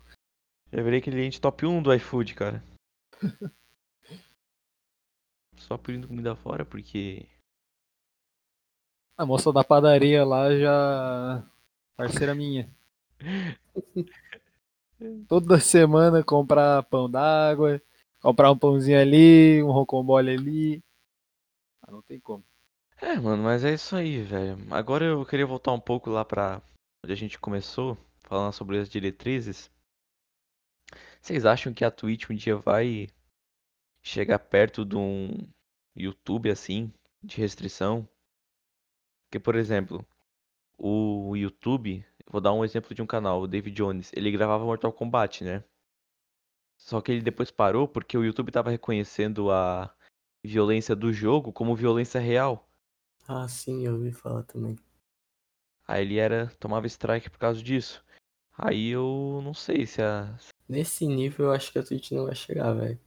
[0.71, 2.63] Já virei cliente top 1 do iFood, cara.
[5.57, 7.27] Só pedindo comida fora porque.
[9.17, 11.43] A moça da padaria lá já.
[11.97, 12.73] Parceira minha.
[15.27, 17.81] Toda semana comprar pão d'água,
[18.21, 20.81] comprar um pãozinho ali, um rocambole ali.
[21.81, 22.45] Ah, não tem como.
[23.01, 24.57] É, mano, mas é isso aí, velho.
[24.71, 26.61] Agora eu queria voltar um pouco lá pra
[27.03, 29.71] onde a gente começou, falando sobre as diretrizes.
[31.21, 33.09] Vocês acham que a Twitch um dia vai
[34.01, 35.47] chegar perto de um
[35.95, 38.07] YouTube assim, de restrição?
[39.25, 40.05] Porque, por exemplo,
[40.77, 44.93] o YouTube, vou dar um exemplo de um canal, o David Jones, ele gravava Mortal
[44.93, 45.63] Kombat, né?
[46.77, 49.93] Só que ele depois parou porque o YouTube tava reconhecendo a
[50.43, 52.69] violência do jogo como violência real.
[53.27, 54.77] Ah, sim, eu ouvi falar também.
[55.87, 58.03] Aí ele era tomava strike por causa disso.
[58.57, 62.35] Aí eu não sei se a Nesse nível eu acho que a Twitch não vai
[62.35, 62.99] chegar, velho.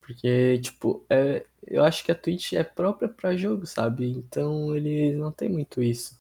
[0.00, 4.10] Porque, tipo, é, eu acho que a Twitch é própria pra jogo, sabe?
[4.10, 6.16] Então eles não tem muito isso.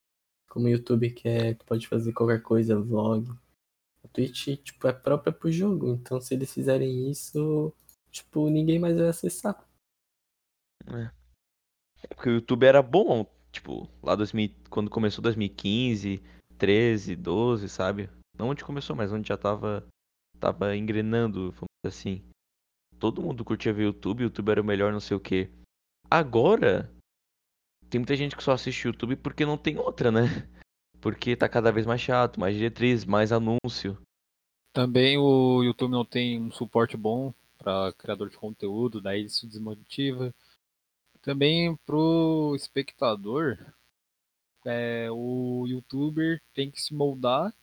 [0.50, 3.30] Como o YouTube que é, tu pode fazer qualquer coisa, vlog.
[4.04, 5.94] A Twitch, tipo, é própria pro jogo.
[5.94, 7.74] Então se eles fizerem isso,
[8.10, 9.68] tipo, ninguém mais vai acessar.
[12.04, 16.22] É porque o YouTube era bom, tipo, lá 2000, quando começou 2015,
[16.58, 18.10] 13, 12, sabe?
[18.38, 19.86] Não onde começou, mas onde já tava
[20.40, 21.54] tava engrenando,
[21.86, 22.24] assim.
[23.00, 25.50] Todo mundo curtia ver YouTube, YouTube era o melhor, não sei o quê.
[26.10, 26.92] Agora
[27.90, 30.22] tem muita gente que só assiste YouTube porque não tem outra, né?
[31.02, 33.98] Porque tá cada vez mais chato, mais diretriz, mais anúncio.
[34.74, 40.34] Também o YouTube não tem um suporte bom para criador de conteúdo, daí isso desmotiva.
[41.22, 43.58] Também pro espectador,
[44.66, 47.54] é, o youtuber tem que se moldar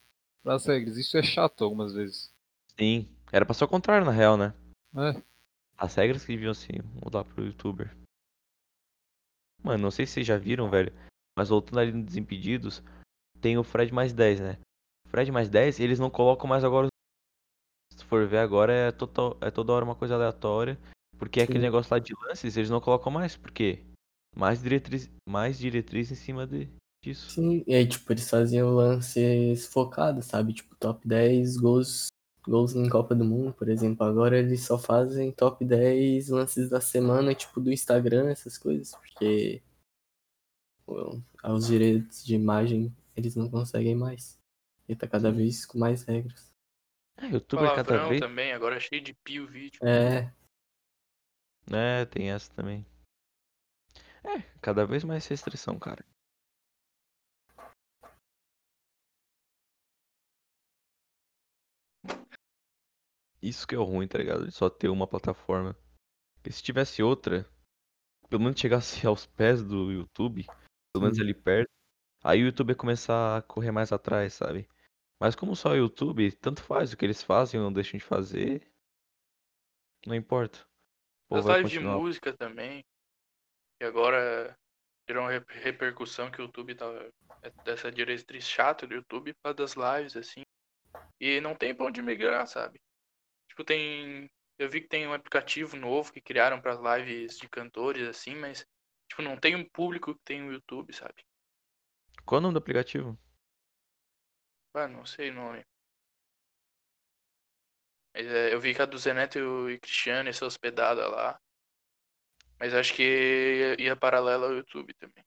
[0.42, 0.96] para as regras.
[0.96, 2.32] Isso é chato algumas vezes.
[2.78, 4.54] Sim, era pra ser o contrário na real, né?
[4.96, 5.22] É,
[5.76, 6.68] As regras que deviam se
[7.04, 7.96] mudar pro youtuber.
[9.62, 10.92] Mano, não sei se vocês já viram, velho.
[11.36, 12.82] Mas voltando ali no Desimpedidos,
[13.40, 14.58] tem o Fred mais 10, né?
[15.08, 16.86] Fred mais 10, eles não colocam mais agora.
[16.86, 20.78] os- Se for ver agora, é, total, é toda hora uma coisa aleatória.
[21.18, 21.64] Porque é aquele Sim.
[21.64, 23.36] negócio lá de lances, eles não colocam mais.
[23.36, 23.84] Por quê?
[24.36, 26.68] Mais diretriz, mais diretriz em cima de,
[27.02, 27.30] disso.
[27.30, 30.52] Sim, e aí, tipo, eles faziam lances focados, sabe?
[30.52, 32.06] Tipo, top 10 gols,
[32.46, 34.06] gols em Copa do Mundo, por exemplo.
[34.06, 39.62] Agora eles só fazem top 10 lances da semana, tipo, do Instagram, essas coisas, porque
[40.86, 44.38] os direitos de imagem eles não conseguem mais.
[44.88, 46.48] E tá cada vez com mais regras.
[47.16, 48.20] É, youtuber cada Palavrão vez.
[48.20, 49.80] também, agora é cheio de pio o vídeo.
[49.82, 50.32] É,
[51.72, 52.86] É, tem essa também.
[54.24, 56.04] É, cada vez mais restrição, cara.
[63.40, 64.46] Isso que é o ruim, tá ligado?
[64.46, 65.76] De só ter uma plataforma.
[66.34, 67.48] Porque se tivesse outra,
[68.28, 70.46] pelo menos chegasse aos pés do YouTube,
[70.92, 71.22] pelo menos Sim.
[71.22, 71.70] ali perto,
[72.22, 74.68] aí o YouTube ia começar a correr mais atrás, sabe?
[75.20, 78.04] Mas como só o YouTube, tanto faz o que eles fazem ou não deixam de
[78.04, 78.72] fazer,
[80.06, 80.67] não importa.
[81.30, 82.84] As lives de música também.
[83.80, 84.56] E agora
[85.08, 87.10] gerou uma rep- repercussão que o YouTube tava.
[87.42, 90.42] é Dessa diretriz chata do YouTube para das lives, assim.
[91.20, 92.80] E não tem pra onde migrar, sabe?
[93.48, 94.28] Tipo, tem.
[94.58, 98.66] Eu vi que tem um aplicativo novo que criaram para lives de cantores, assim, mas.
[99.08, 101.24] Tipo, não tem um público que tem o YouTube, sabe?
[102.24, 103.18] Qual é o nome do aplicativo?
[104.74, 105.64] Ah, não sei o nome.
[108.20, 111.40] É, eu vi que a do Zeneto e o e Cristiano ia ser hospedada lá.
[112.58, 115.24] Mas acho que ia, ia paralela ao YouTube também.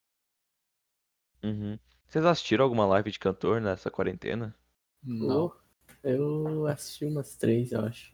[1.42, 1.78] Uhum.
[2.06, 4.54] Vocês assistiram alguma live de cantor nessa quarentena?
[5.02, 5.60] não.
[6.04, 8.12] Eu assisti umas três, eu acho.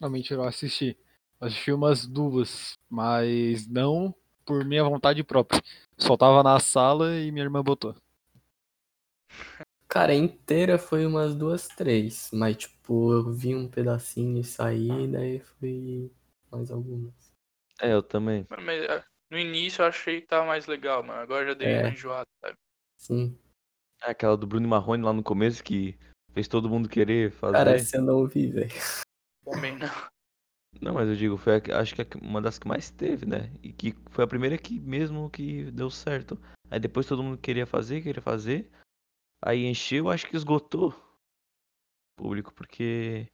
[0.00, 0.98] Não, mentira, eu assisti.
[1.40, 4.12] Eu assisti umas duas, mas não
[4.44, 5.62] por minha vontade própria.
[5.96, 7.94] Só tava na sala e minha irmã botou.
[9.92, 12.30] Cara, inteira foi umas duas, três.
[12.32, 16.10] Mas, tipo, eu vi um pedacinho e saí, daí fui
[16.50, 17.12] mais algumas.
[17.78, 18.46] É, eu também.
[18.48, 21.20] Mas ah, no início eu achei que tava mais legal, mano.
[21.20, 21.80] Agora já dei É.
[21.80, 22.56] uma enjoada, sabe?
[22.96, 23.38] Sim.
[24.02, 25.98] É aquela do Bruno Marrone lá no começo que
[26.32, 27.52] fez todo mundo querer fazer.
[27.58, 28.72] Cara, essa eu não vi, velho.
[29.44, 29.90] Também não.
[30.80, 33.26] Não, mas eu digo, foi a que- acho que é uma das que mais teve,
[33.26, 33.52] né?
[33.62, 36.38] E que foi a primeira que mesmo que deu certo.
[36.70, 38.70] Aí depois todo mundo queria fazer, queria fazer.
[39.44, 40.94] Aí encheu, acho que esgotou o
[42.16, 43.28] público, porque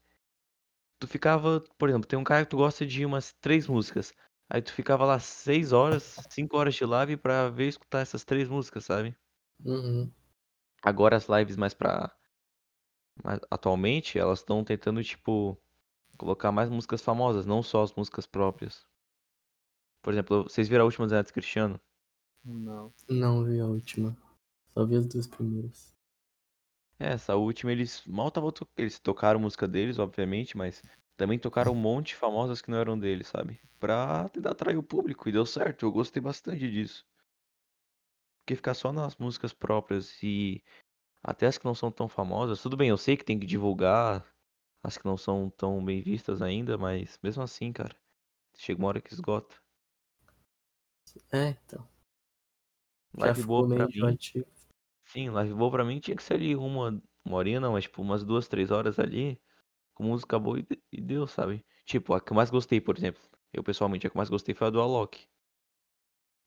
[0.98, 4.14] tu ficava, por exemplo, tem um cara que tu gosta de umas três músicas.
[4.50, 8.24] Aí tu ficava lá seis horas, cinco horas de live pra ver e escutar essas
[8.24, 9.14] três músicas, sabe?
[9.62, 10.10] Uhum.
[10.82, 12.10] Agora as lives mais pra.
[13.22, 15.60] mais- atualmente, elas estão tentando, tipo,
[16.16, 18.86] colocar mais músicas famosas, não só as músicas próprias.
[20.02, 21.78] Por exemplo, vocês viram a última do Neto Cristiano?
[22.44, 22.94] Não.
[23.08, 24.16] Não vi a última.
[24.72, 25.97] Só vi as duas primeiras.
[27.00, 28.50] É, essa última eles mal estavam.
[28.50, 28.66] To...
[28.76, 30.82] Eles tocaram música deles, obviamente, mas
[31.16, 33.61] também tocaram um monte de famosas que não eram deles, sabe?
[33.78, 37.04] Pra tentar atrair o público, e deu certo, eu gostei bastante disso.
[38.44, 40.62] Porque ficar só nas músicas próprias e
[41.22, 44.24] até as que não são tão famosas, tudo bem, eu sei que tem que divulgar
[44.82, 47.96] as que não são tão bem vistas ainda, mas mesmo assim, cara,
[48.56, 49.56] chega uma hora que esgota.
[51.32, 51.87] É, então.
[53.18, 54.46] Já Live ficou boa pra mim, enjoativo.
[55.08, 58.02] Sim, live boa pra mim tinha que ser ali uma, uma horinha não, mas tipo
[58.02, 59.40] umas duas, três horas ali,
[59.94, 61.64] com música boa e, de- e deu, sabe?
[61.86, 64.54] Tipo, a que eu mais gostei, por exemplo, eu pessoalmente, a que eu mais gostei
[64.54, 65.26] foi a do Alok.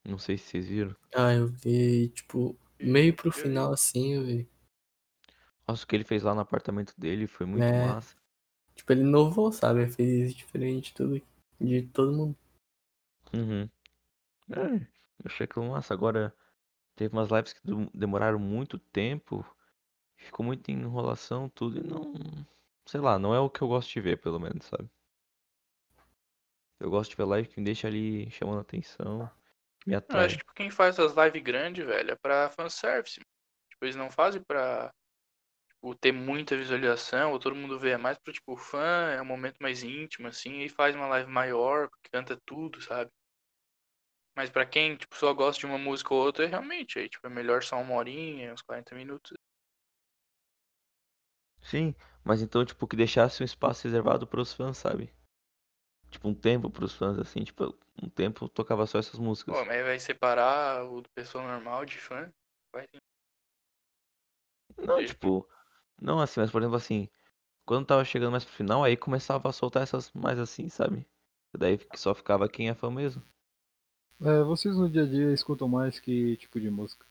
[0.05, 0.95] Não sei se vocês viram.
[1.15, 4.47] Ah, eu vi, tipo, meio pro final assim, eu vi.
[5.67, 7.81] Nossa, o que ele fez lá no apartamento dele foi muito É.
[7.81, 8.15] massa.
[8.75, 9.87] Tipo, ele inovou, sabe?
[9.89, 11.21] Fez diferente de tudo,
[11.59, 12.35] de todo mundo.
[13.33, 13.69] Uhum.
[14.51, 15.93] É, eu achei aquilo massa.
[15.93, 16.33] Agora,
[17.01, 17.61] teve umas lives que
[17.95, 19.43] demoraram muito tempo,
[20.15, 22.13] ficou muita enrolação, tudo, e não.
[22.85, 24.87] Sei lá, não é o que eu gosto de ver, pelo menos, sabe?
[26.79, 29.27] Eu gosto de ver live que me deixa ali chamando atenção,
[29.79, 30.25] que me Eu atrai.
[30.25, 33.19] acho que tipo, quem faz as lives grandes, velho, é pra fanservice.
[33.69, 34.93] Tipo, eles não fazem pra
[35.69, 37.91] tipo, ter muita visualização, ou todo mundo vê.
[37.91, 41.31] É mais pro, tipo, fã, é um momento mais íntimo, assim, e faz uma live
[41.31, 43.09] maior, canta tudo, sabe?
[44.35, 47.29] Mas pra quem, tipo, só gosta de uma música ou outra, realmente, aí, tipo, é
[47.29, 49.33] melhor só uma horinha, uns 40 minutos.
[51.61, 55.13] Sim, mas então, tipo, que deixasse um espaço reservado pros fãs, sabe?
[56.09, 59.55] Tipo, um tempo pros fãs, assim, tipo, um tempo tocava só essas músicas.
[59.55, 62.31] Pô, mas vai separar o do pessoa normal de fã?
[62.73, 62.85] Vai
[64.77, 65.47] Não, tipo,
[66.01, 67.07] não assim, mas por exemplo assim,
[67.65, 71.07] quando tava chegando mais pro final, aí começava a soltar essas mais assim, sabe?
[71.57, 73.23] Daí que só ficava quem é fã mesmo.
[74.23, 77.03] É, vocês no dia a dia escutam mais que tipo de música?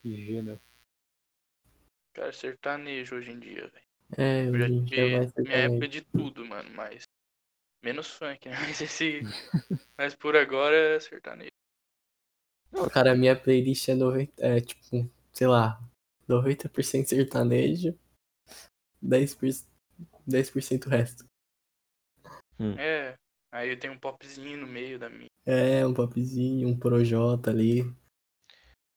[0.00, 0.58] Que gênero?
[2.14, 3.86] Cara, sertanejo hoje em dia, velho.
[4.16, 7.02] É, Eu hoje já em dia é tive minha época de tudo, mano, mas.
[7.84, 8.56] Menos funk, né?
[8.66, 9.20] Mas esse.
[9.96, 11.50] mas por agora é sertanejo.
[12.92, 14.80] Cara, a minha playlist é, 90, é tipo,
[15.32, 15.80] sei lá,
[16.28, 17.96] 90% sertanejo,
[19.02, 19.66] 10%,
[20.26, 21.24] 10% o resto.
[22.78, 23.16] É.
[23.50, 25.30] Aí eu tenho um popzinho no meio da minha.
[25.46, 27.80] É, um popzinho, um projota ali.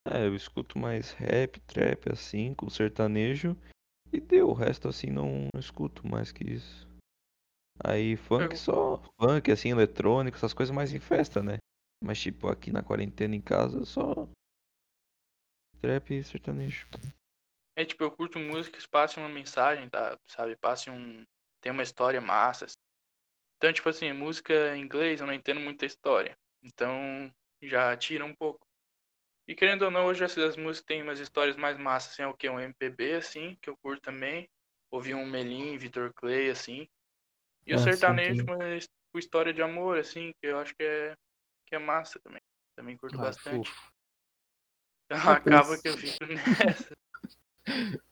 [0.06, 3.56] É, eu escuto mais rap, trap, assim, com sertanejo.
[4.12, 6.86] E deu, o resto assim não escuto mais que isso.
[7.82, 11.56] Aí funk Eu- só, funk, assim, eletrônico, essas coisas mais em festa, né?
[12.04, 14.28] Mas tipo, aqui na quarentena em casa, só
[15.80, 16.86] trap e sertanejo.
[17.76, 20.18] É tipo, eu curto músicas, passe uma mensagem, tá?
[20.28, 20.56] Sabe?
[20.56, 21.24] Passe um.
[21.60, 22.66] Tem uma história massa.
[22.66, 22.74] assim.
[23.62, 26.36] Então, tipo assim, música em inglês eu não entendo muita história.
[26.64, 28.66] Então, já tira um pouco.
[29.46, 32.34] E querendo ou não, hoje essas músicas têm umas histórias mais massas, assim, é o
[32.34, 32.50] que?
[32.50, 34.48] Um MPB, assim, que eu curto também.
[34.90, 36.88] Ouvi um Melim, Vitor Clay, assim.
[37.64, 41.14] E o Ah, sertanejo, com história de amor, assim, que eu acho que é,
[41.68, 42.42] que é massa também.
[42.74, 43.70] Também curto Ah, bastante.
[43.70, 43.92] fofo.
[45.04, 46.96] Então acaba que eu fico nessa.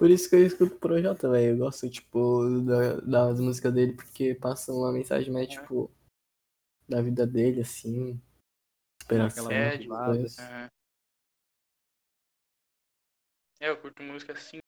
[0.00, 1.50] Por isso que eu escuto o Projota, velho.
[1.52, 5.50] Eu gosto, tipo, da- das músicas dele porque passam uma mensagem mais, É.
[5.60, 5.90] tipo,
[6.88, 8.18] da vida dele, assim.
[9.04, 9.52] Aquela Inspiração.
[9.52, 10.38] É, de- coisas.
[10.38, 10.68] Aham.
[13.60, 14.60] É, eu curto música assim.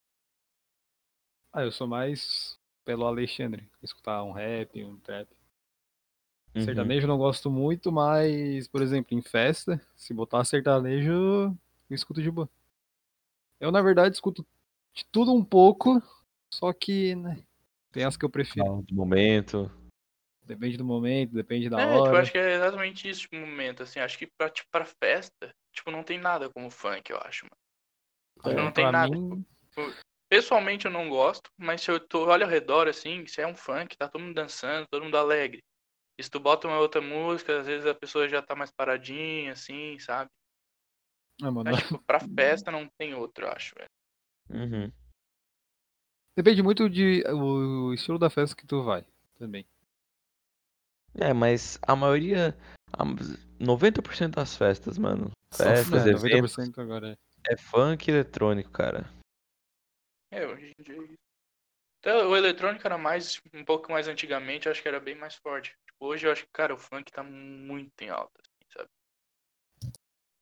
[1.50, 3.66] Ah, eu sou mais pelo Alexandre.
[3.82, 5.30] Escutar um rap, um trap.
[6.54, 6.62] Uhum.
[6.62, 11.56] Sertanejo eu não gosto muito, mas, por exemplo, em festa, se botar sertanejo, eu
[11.88, 12.50] escuto de boa.
[13.58, 14.46] Eu, na verdade, escuto
[14.94, 16.02] de tudo um pouco,
[16.52, 17.42] só que, né,
[17.90, 18.82] Tem as que eu prefiro.
[18.82, 19.70] Do momento.
[20.44, 22.22] Depende do momento, depende da é, tipo, eu hora.
[22.22, 24.00] acho que é exatamente isso, tipo, o momento, assim.
[24.00, 27.56] Acho que pra, tipo, pra festa, tipo, não tem nada como funk, eu acho, mano.
[28.36, 29.16] Tipo, É, não tem nada.
[29.16, 29.44] mim,
[30.28, 33.54] Pessoalmente eu não gosto, mas se eu tô, olho ao redor, assim, se é um
[33.54, 35.62] funk, tá todo mundo dançando, todo mundo alegre.
[36.18, 39.52] E se tu bota uma outra música, às vezes a pessoa já tá mais paradinha,
[39.52, 40.30] assim, sabe?
[41.42, 43.90] ah, mano, Mas, tipo, pra festa não tem outro, eu acho, velho.
[44.50, 44.92] Uhum.
[46.36, 49.04] depende muito de o estilo da festa que tu vai
[49.38, 49.66] também.
[51.14, 52.56] É, mas a maioria.
[52.92, 53.04] a
[53.60, 55.30] 90% das festas, mano.
[55.54, 56.56] Festas, É, eventos.
[56.56, 59.04] 90% agora É funk e eletrônico, cara.
[60.30, 61.18] É, hoje em dia é isso.
[62.00, 65.36] Então, o eletrônico era mais, um pouco mais antigamente, eu acho que era bem mais
[65.36, 65.76] forte.
[65.86, 69.92] Tipo, hoje eu acho que, cara, o funk tá muito em alta, assim, sabe?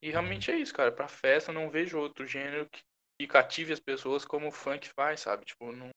[0.03, 0.91] E realmente é isso, cara.
[0.91, 2.81] Pra festa eu não vejo outro gênero que,
[3.21, 5.45] que cative as pessoas como o funk faz, sabe?
[5.45, 5.91] Tipo, não.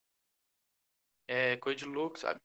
[1.25, 2.37] É coisa de louco, sabe?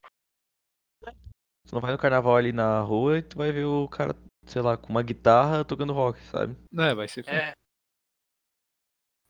[1.03, 4.15] Você não vai no carnaval ali na rua e tu vai ver o cara,
[4.47, 6.57] sei lá, com uma guitarra tocando rock, sabe?
[6.79, 7.35] É, vai ser funk.
[7.37, 7.55] É,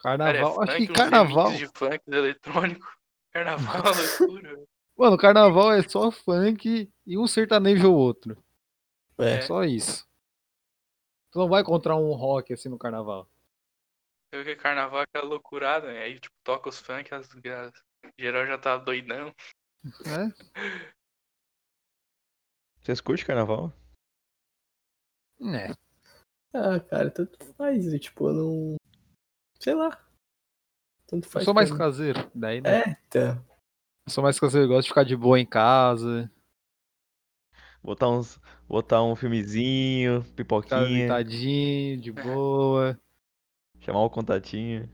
[0.01, 1.53] cara, é Carnaval, acho funk, que carnaval.
[1.53, 2.99] de funk eletrônico.
[3.33, 4.65] Carnaval é loucura.
[4.99, 8.37] Mano, carnaval é só funk e um sertanejo ou outro.
[9.17, 10.07] É É, só isso.
[11.31, 13.27] Tu não vai encontrar um rock assim no carnaval.
[14.31, 16.03] Eu que carnaval é aquela loucurada, né?
[16.03, 17.73] Aí, tipo, toca os funk, as, as
[18.19, 19.35] geral já tá doidão.
[19.83, 20.33] Né?
[22.83, 23.73] Vocês curtem carnaval?
[25.41, 25.73] É.
[26.55, 27.93] ah, cara, tanto faz.
[27.93, 28.77] eu, Tipo, eu não.
[29.61, 29.91] Sei lá.
[31.07, 31.45] Tanto Eu faz.
[31.45, 31.85] sou mais pra mim.
[31.85, 32.31] caseiro.
[32.35, 32.83] Daí, né?
[32.83, 33.45] É, então.
[34.07, 36.31] Eu sou mais caseiro, eu gosto de ficar de boa em casa,
[37.83, 38.41] Botar uns.
[38.67, 43.01] Botar um filmezinho, pipoquinha, deitadinho, de boa.
[43.89, 44.89] Chamar o contatinho.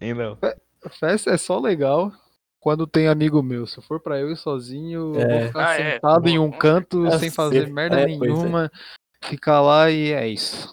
[0.00, 0.38] Hein, Léo?
[0.84, 2.12] A festa é só legal
[2.60, 3.66] quando tem amigo meu.
[3.66, 5.46] Se for pra eu ir sozinho, eu vou É.
[5.48, 5.92] ficar Ah, é.
[5.94, 7.18] sentado em Boa, um canto certeza.
[7.18, 8.06] sem fazer É, merda é.
[8.06, 8.70] nenhuma,
[9.24, 10.70] ficar lá e é isso.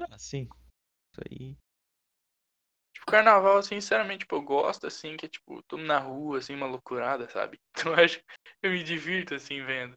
[0.00, 0.48] Ah, sim.
[1.12, 1.56] Isso aí.
[2.94, 6.66] Tipo, carnaval, sinceramente, tipo, eu gosto, assim, que é, tipo, tô na rua, assim, uma
[6.66, 7.58] loucurada, sabe?
[7.76, 8.24] Então eu acho que
[8.62, 9.94] eu me divirto, assim, vendo.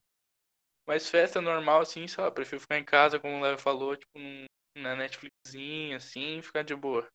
[0.87, 4.17] Mas festa normal, assim, sei lá, prefiro ficar em casa, como o Léo falou, tipo,
[4.17, 4.45] num,
[4.77, 7.07] na Netflixzinha, assim, ficar de boa.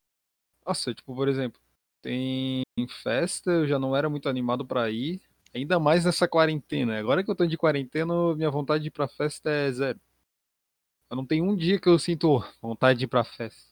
[0.67, 1.61] Nossa, tipo, por exemplo,
[2.01, 2.63] tem
[3.03, 5.21] festa, eu já não era muito animado pra ir,
[5.55, 6.99] ainda mais nessa quarentena.
[6.99, 10.01] Agora que eu tô de quarentena, minha vontade de ir pra festa é zero.
[11.11, 13.71] Eu não tenho um dia que eu sinto vontade de ir pra festa.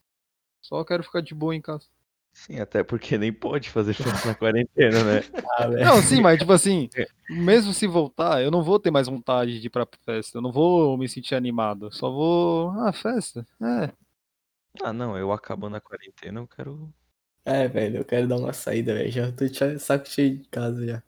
[0.60, 1.86] Só quero ficar de boa em casa.
[2.32, 5.20] Sim, até porque nem pode fazer festa na quarentena, né?
[5.58, 5.84] Ah, velho.
[5.84, 6.88] Não, sim, mas tipo assim,
[7.28, 10.38] mesmo se voltar, eu não vou ter mais vontade de ir pra festa.
[10.38, 11.92] Eu não vou me sentir animado.
[11.92, 12.70] Só vou.
[12.80, 13.44] Ah, festa?
[13.60, 13.92] É.
[14.82, 16.92] Ah, não, eu acabando a quarentena, eu quero.
[17.44, 19.10] É, velho, eu quero dar uma saída, velho.
[19.10, 21.02] Já tô de saco cheio de casa já.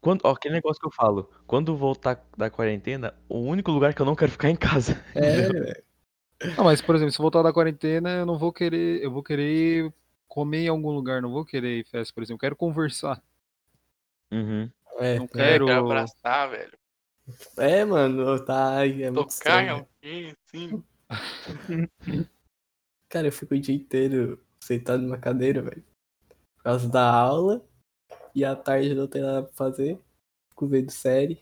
[0.00, 4.00] Quando, ó, aquele negócio que eu falo, quando voltar da quarentena, o único lugar que
[4.00, 5.00] eu não quero ficar é em casa.
[5.14, 5.20] É,
[5.52, 5.82] velho.
[6.56, 9.02] Não, mas por exemplo, se voltar da quarentena, eu não vou querer.
[9.02, 9.92] Eu vou querer
[10.28, 12.40] comer em algum lugar, não vou querer ir festa, por exemplo.
[12.40, 13.22] Quero conversar.
[14.32, 14.70] Uhum.
[14.98, 15.28] É, Não é.
[15.28, 15.66] quero.
[15.66, 16.78] Quero abraçar, velho.
[17.56, 18.86] É, mano, tá.
[18.86, 19.88] É muito Tocar em estranho.
[20.02, 20.84] alguém, assim.
[23.08, 25.84] Cara, eu fico o dia inteiro sentado numa cadeira, velho.
[26.56, 27.64] Por causa da aula.
[28.34, 29.98] E à tarde não tem nada pra fazer.
[30.50, 31.40] Fico vendo série.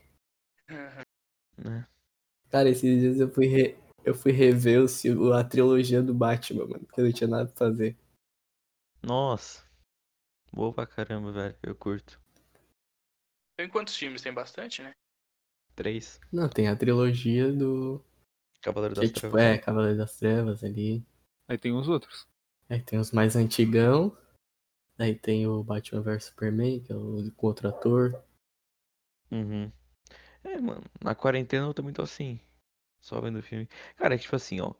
[1.59, 1.87] Né?
[2.51, 4.81] Cara, esses dias eu fui, re- eu fui rever
[5.19, 6.85] o, a trilogia do Batman, mano.
[6.87, 7.97] Porque eu não tinha nada pra fazer.
[9.07, 9.65] Nossa.
[10.53, 11.57] Boa pra caramba, velho.
[11.63, 12.21] Eu curto.
[13.57, 14.21] Tem quantos filmes?
[14.21, 14.93] Tem bastante, né?
[15.77, 16.21] Três.
[16.33, 18.05] Não, tem a trilogia do.
[18.61, 19.43] Cavaleiro Que, das tipo, Trevas.
[19.43, 21.07] é, Cavaleiro das Trevas ali.
[21.47, 22.27] Aí tem os outros.
[22.69, 24.17] Aí tem os mais antigão.
[24.99, 28.25] Aí tem o Batman vs Superman, que é o com outro ator.
[29.31, 29.71] Uhum.
[30.43, 32.41] É, mano, na quarentena eu tô assim.
[33.01, 33.69] Só vendo filme.
[33.95, 34.75] Cara, é tipo assim, ó.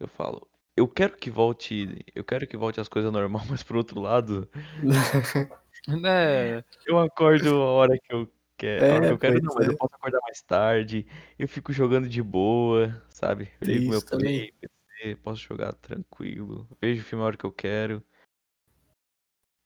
[0.00, 2.04] Eu falo, eu quero que volte.
[2.14, 4.48] Eu quero que volte as coisas normal, mas por outro lado,
[5.88, 6.62] Né?
[6.86, 8.84] eu acordo a hora que eu quero.
[8.84, 9.70] É, que eu quero não, mas é.
[9.70, 11.06] eu posso acordar mais tarde.
[11.38, 13.50] Eu fico jogando de boa, sabe?
[13.60, 16.68] Eu ligo meu play, PC, posso jogar tranquilo.
[16.80, 18.02] Vejo o filme a hora que eu quero.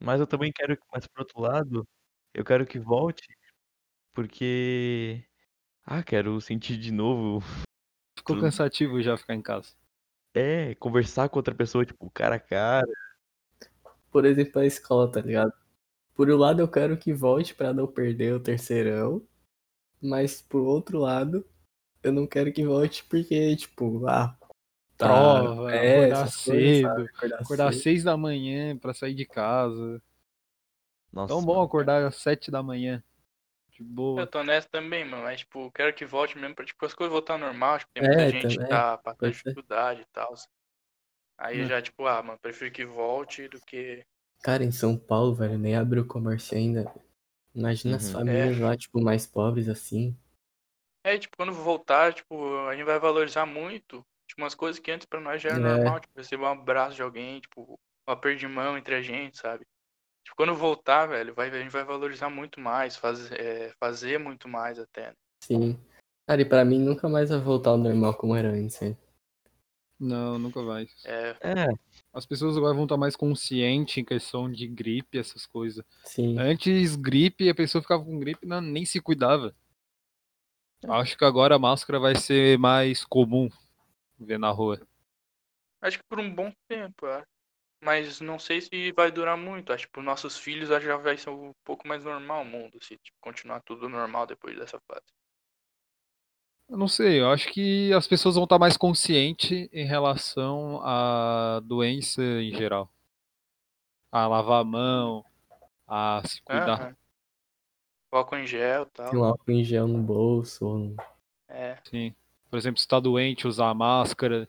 [0.02, 1.86] Mas eu também quero, mas por outro lado,
[2.32, 3.26] eu quero que volte,
[4.14, 5.22] porque.
[5.84, 7.44] Ah, quero sentir de novo.
[8.18, 9.74] Ficou cansativo já ficar em casa.
[10.38, 12.86] É, conversar com outra pessoa, tipo, cara a cara.
[14.10, 15.52] Por exemplo, a escola, tá ligado?
[16.14, 19.22] Por um lado, eu quero que volte pra não perder o terceirão.
[20.00, 21.42] Mas por outro lado,
[22.02, 24.36] eu não quero que volte porque, tipo, ah.
[24.98, 26.86] tá- Prova, é, acordar coisas, cedo.
[26.88, 27.82] Acordar, Acordar às cedo.
[27.82, 30.02] seis da manhã pra sair de casa.
[31.12, 33.02] Nossa, Tão bom acordar às sete da manhã.
[33.78, 34.22] De boa.
[34.22, 35.24] Eu tô nessa também, mano.
[35.24, 37.78] Mas, tipo, quero que volte mesmo pra, tipo, as coisas voltar ao normal.
[37.78, 38.58] Tipo, tem É, muita gente também.
[38.58, 40.32] que tá passando dificuldade e tal.
[41.38, 41.66] Aí É.
[41.66, 44.04] já, tipo, ah, mano, prefiro que volte do que.
[44.42, 46.90] Cara, em São Paulo, velho, nem abriu o comércio ainda.
[47.54, 48.12] Imagina as Uhum.
[48.12, 50.16] famílias lá, tipo, mais pobres assim.
[51.04, 54.04] É, tipo, quando voltar, tipo, a gente vai valorizar muito.
[54.26, 55.60] Tipo, umas coisas que antes pra nós já era É.
[55.60, 56.00] normal.
[56.00, 59.66] Tipo, receber um abraço de alguém, tipo, um aperto de mão entre a gente, sabe?
[60.26, 64.48] Tipo, quando voltar, velho, vai, a gente vai valorizar muito mais, fazer, é, fazer muito
[64.48, 65.10] mais até.
[65.10, 65.14] né?
[65.40, 65.78] Sim.
[66.26, 68.96] Cara, e pra mim nunca mais vai voltar ao normal como era antes, né?
[70.00, 70.88] Não, nunca vai.
[71.04, 71.66] É, É,
[72.12, 75.84] As pessoas agora vão estar mais conscientes em questão de gripe, essas coisas.
[76.02, 76.36] Sim.
[76.36, 79.54] Antes, gripe, a pessoa ficava com gripe e não, nem se cuidava.
[80.88, 83.48] Acho que agora a máscara vai ser mais comum
[84.18, 84.80] ver na rua.
[85.80, 87.35] acho que por um bom tempo, eu acho.
[87.86, 89.72] Mas não sei se vai durar muito.
[89.72, 92.96] Acho que pros nossos filhos já vai ser um pouco mais normal o mundo, se
[92.98, 95.06] tipo, continuar tudo normal depois dessa fase.
[96.68, 101.60] Eu não sei, eu acho que as pessoas vão estar mais conscientes em relação à
[101.60, 102.92] doença em geral.
[104.10, 105.24] A lavar a mão,
[105.86, 106.80] a se cuidar.
[106.80, 106.96] Aham.
[108.10, 109.10] Álcool em gel e tal.
[109.10, 110.64] Tem um álcool em gel no bolso.
[110.76, 110.96] no-
[111.48, 111.78] É.
[111.84, 112.12] Sim.
[112.50, 114.48] Por exemplo, se tá doente, usar a máscara.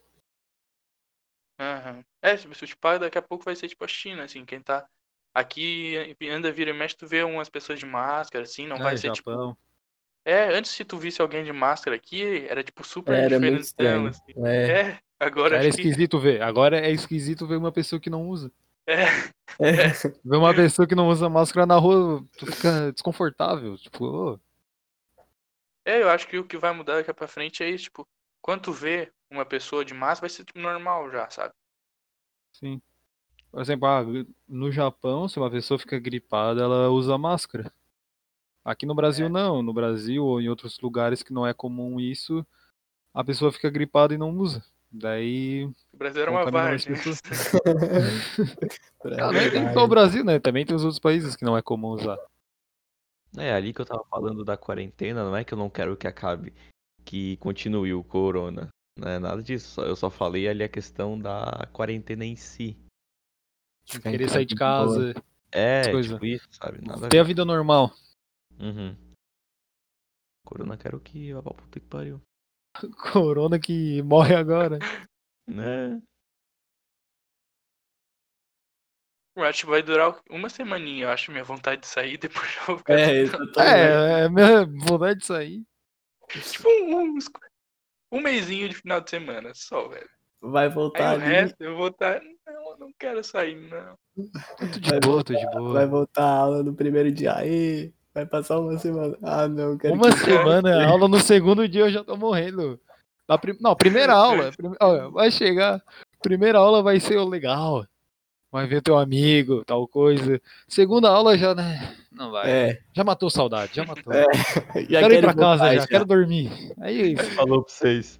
[1.60, 2.04] Aham.
[2.22, 4.88] É, tipo, tipo, daqui a pouco vai ser tipo a China, assim, quem tá
[5.34, 8.97] aqui anda vira e mexe, tu vê umas pessoas de máscara, assim, não né, vai
[8.97, 9.30] ser tipo.
[9.30, 9.57] Japão.
[10.26, 13.61] É, antes se tu visse alguém de máscara aqui, era tipo super Era muito diferentão,
[13.61, 14.07] estranho.
[14.07, 14.34] assim.
[14.45, 14.82] É.
[14.82, 15.70] É, agora Era que.
[15.70, 16.41] esquisito ver.
[16.41, 18.51] Agora é esquisito ver uma pessoa que não usa.
[18.86, 19.03] É,
[19.59, 19.91] É.
[20.24, 23.78] Ver uma pessoa que não usa máscara na rua, tu fica desconfortável.
[23.78, 24.39] Tipo, ô,
[25.88, 28.05] é, eu acho que o que vai mudar daqui pra frente é isso, tipo,
[28.41, 31.53] quando tu vê uma pessoa de máscara, vai ser tipo normal já, sabe?
[32.60, 32.82] Sim.
[33.51, 34.03] Por exemplo, ah,
[34.47, 37.72] no Japão, se uma pessoa fica gripada, ela usa máscara.
[38.64, 39.30] Aqui no Brasil É.
[39.30, 39.64] não.
[39.64, 42.45] No Brasil ou em outros lugares que não é comum isso,
[43.14, 44.64] a pessoa fica gripada e não usa.
[44.91, 45.66] Daí.
[45.93, 46.91] O Brasil era uma várzea.
[46.91, 46.97] né?
[46.97, 47.22] pessoas.
[49.05, 50.39] É nem só o Brasil, né?
[50.39, 52.18] Também tem os outros países que não é comum usar.
[53.38, 56.08] é ali que eu tava falando da quarentena, não é que eu não quero que
[56.08, 56.53] acabe,
[57.05, 58.70] que continue o corona.
[58.98, 62.76] Não é nada disso, eu só falei ali a questão da quarentena em si.
[63.95, 64.60] Em Querer sair de boa.
[64.60, 65.14] casa,
[65.52, 66.14] É, Coisa.
[66.14, 66.82] tipo isso, sabe?
[66.86, 67.91] Nada a ter a vida normal.
[68.60, 68.95] Uhum.
[70.45, 72.22] Corona quero que vá pra puta que pariu.
[73.14, 74.80] Corona que morre agora.
[75.50, 76.02] Né?
[79.36, 82.66] Eu acho que vai durar uma semaninha, eu acho, minha vontade de sair, depois eu
[82.66, 83.00] vou ficar.
[83.00, 83.24] É.
[83.24, 85.64] É, é minha vontade de sair.
[86.30, 87.30] Tipo um, uns-
[88.12, 90.08] um mêsinho de final de semana só, velho.
[90.41, 92.22] Vai Aí voltar o ali, resto eu vou estar.
[92.45, 93.97] Não, eu não quero sair, não.
[94.58, 95.74] Tô de Vai boa, tô de boa.
[95.74, 97.36] vai voltar a aula no primeiro dia.
[97.36, 99.18] Aí, vai passar uma semana.
[99.24, 102.80] Ah, não, quero Uma que semana, aula no segundo dia eu já tô morrendo.
[103.28, 103.58] Na prim...
[103.60, 104.51] Não, primeira aula.
[104.55, 105.82] prim- ó, Vai chegar.
[106.22, 107.86] Primeira aula vai ser o legal.
[108.58, 110.41] Vai ver teu amigo, tal coisa.
[110.68, 111.95] Segunda aula já, né?
[112.12, 112.49] Não vai.
[112.49, 114.12] É, Já matou saudade, já matou.
[114.12, 114.26] É,
[114.89, 116.49] já quero ir pra casa já, quero dormir.
[116.82, 117.24] É isso.
[117.36, 118.20] Falou pra vocês.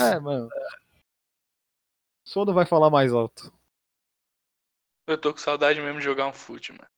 [0.00, 0.48] É, mano.
[2.24, 3.52] Sono vai falar mais alto.
[5.06, 6.88] Eu tô com saudade mesmo de jogar um fute, mano.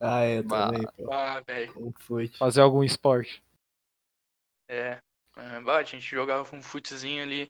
[0.00, 0.72] Ah, eu Bah.
[0.72, 1.12] também, pô.
[1.12, 1.72] Ah, velho.
[1.86, 2.36] Um fute.
[2.36, 3.40] Fazer algum esporte.
[4.68, 4.98] É.
[5.36, 7.48] Ah, bah, a gente jogava um futezinho ali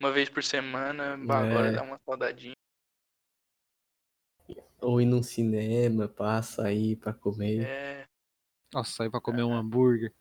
[0.00, 1.18] uma vez por semana.
[1.18, 1.72] Bah, agora É.
[1.72, 2.55] dá uma saudadinha.
[4.86, 7.66] Ou ir num cinema, passa aí pra comer.
[7.66, 8.06] É.
[8.72, 10.14] Nossa, sair pra comer um hambúrguer.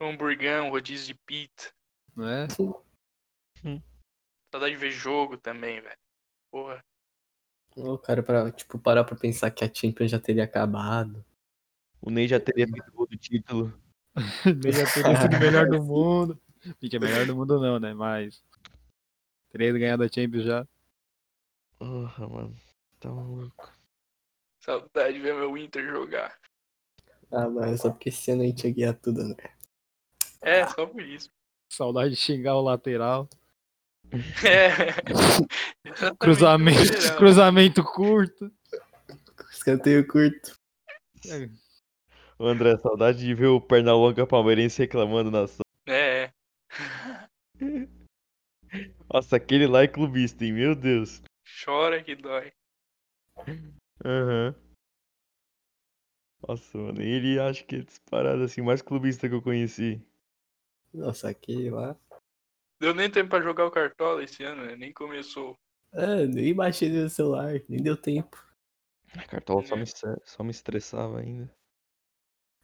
[0.00, 1.72] Um hamburgão, rodízio de pizza.
[2.16, 2.48] Né?
[4.50, 5.98] Saudade de ver jogo também, velho.
[6.50, 6.84] Porra.
[7.76, 11.24] Ô, cara, pra, tipo, parar pra pensar que a Champions já teria acabado.
[12.00, 13.80] O Ney já teria feito gol do título.
[14.44, 16.40] Nem já teria sido o melhor do mundo.
[16.80, 17.94] Fica melhor do mundo não, né?
[17.94, 18.42] Mas.
[19.58, 20.64] Teria ganhado a Champions já.
[21.80, 22.56] Porra, mano.
[23.00, 23.72] Tá maluco.
[24.60, 26.38] Saudade de ver meu Inter jogar.
[27.32, 29.34] Ah, mas só porque esse ano a gente ia ganhar tudo, né?
[30.40, 31.28] É, só por isso.
[31.72, 33.28] Saudade de xingar o lateral.
[34.46, 34.94] É.
[36.18, 38.50] Cruzamento, cruzamento curto.
[39.50, 40.58] Escanteio curto.
[41.26, 41.50] É,
[42.38, 45.64] Ô, André, saudade de ver o Pernalonga palmeirense reclamando na sala.
[45.86, 47.88] É, é.
[49.12, 50.52] Nossa, aquele lá é clubista, hein?
[50.52, 51.22] Meu Deus.
[51.64, 52.52] Chora que dói.
[54.04, 54.54] Aham.
[56.46, 60.00] Nossa, mano, ele acho que é disparado assim, mais clubista que eu conheci.
[60.94, 61.96] Nossa, aquele lá.
[62.80, 64.76] Deu nem tempo pra jogar o Cartola esse ano, né?
[64.76, 65.56] Nem começou.
[65.92, 68.46] É, nem baixei no celular, nem deu tempo.
[69.16, 71.50] A cartola só me, estre- só me estressava ainda.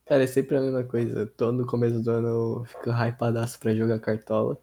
[0.06, 1.26] Cara, é sempre a mesma coisa.
[1.26, 2.28] Todo no começo do ano
[2.60, 4.62] eu fico hypadaço pra jogar cartola.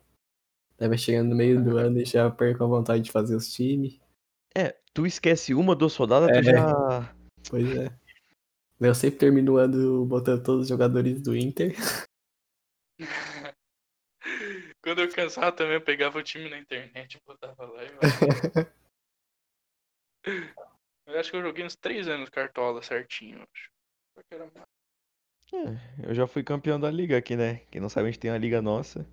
[0.82, 3.53] Daí vai chegando no meio do ano e já perco a vontade de fazer os
[3.53, 3.99] times.
[4.57, 6.41] É, tu esquece uma, duas rodadas, É.
[6.41, 7.15] tu já.
[7.47, 7.95] Pois é.
[8.79, 11.75] Eu sempre termino o ano botando todos os jogadores do Inter.
[14.84, 17.84] Quando eu cansava também, eu pegava o time na internet e botava lá.
[17.84, 17.91] E...
[21.05, 23.69] eu acho que eu joguei uns 3 anos cartola certinho, acho.
[24.15, 24.51] Só que era.
[25.53, 27.57] É, eu já fui campeão da liga aqui, né?
[27.69, 29.05] Quem não sabe, a gente tem uma liga nossa.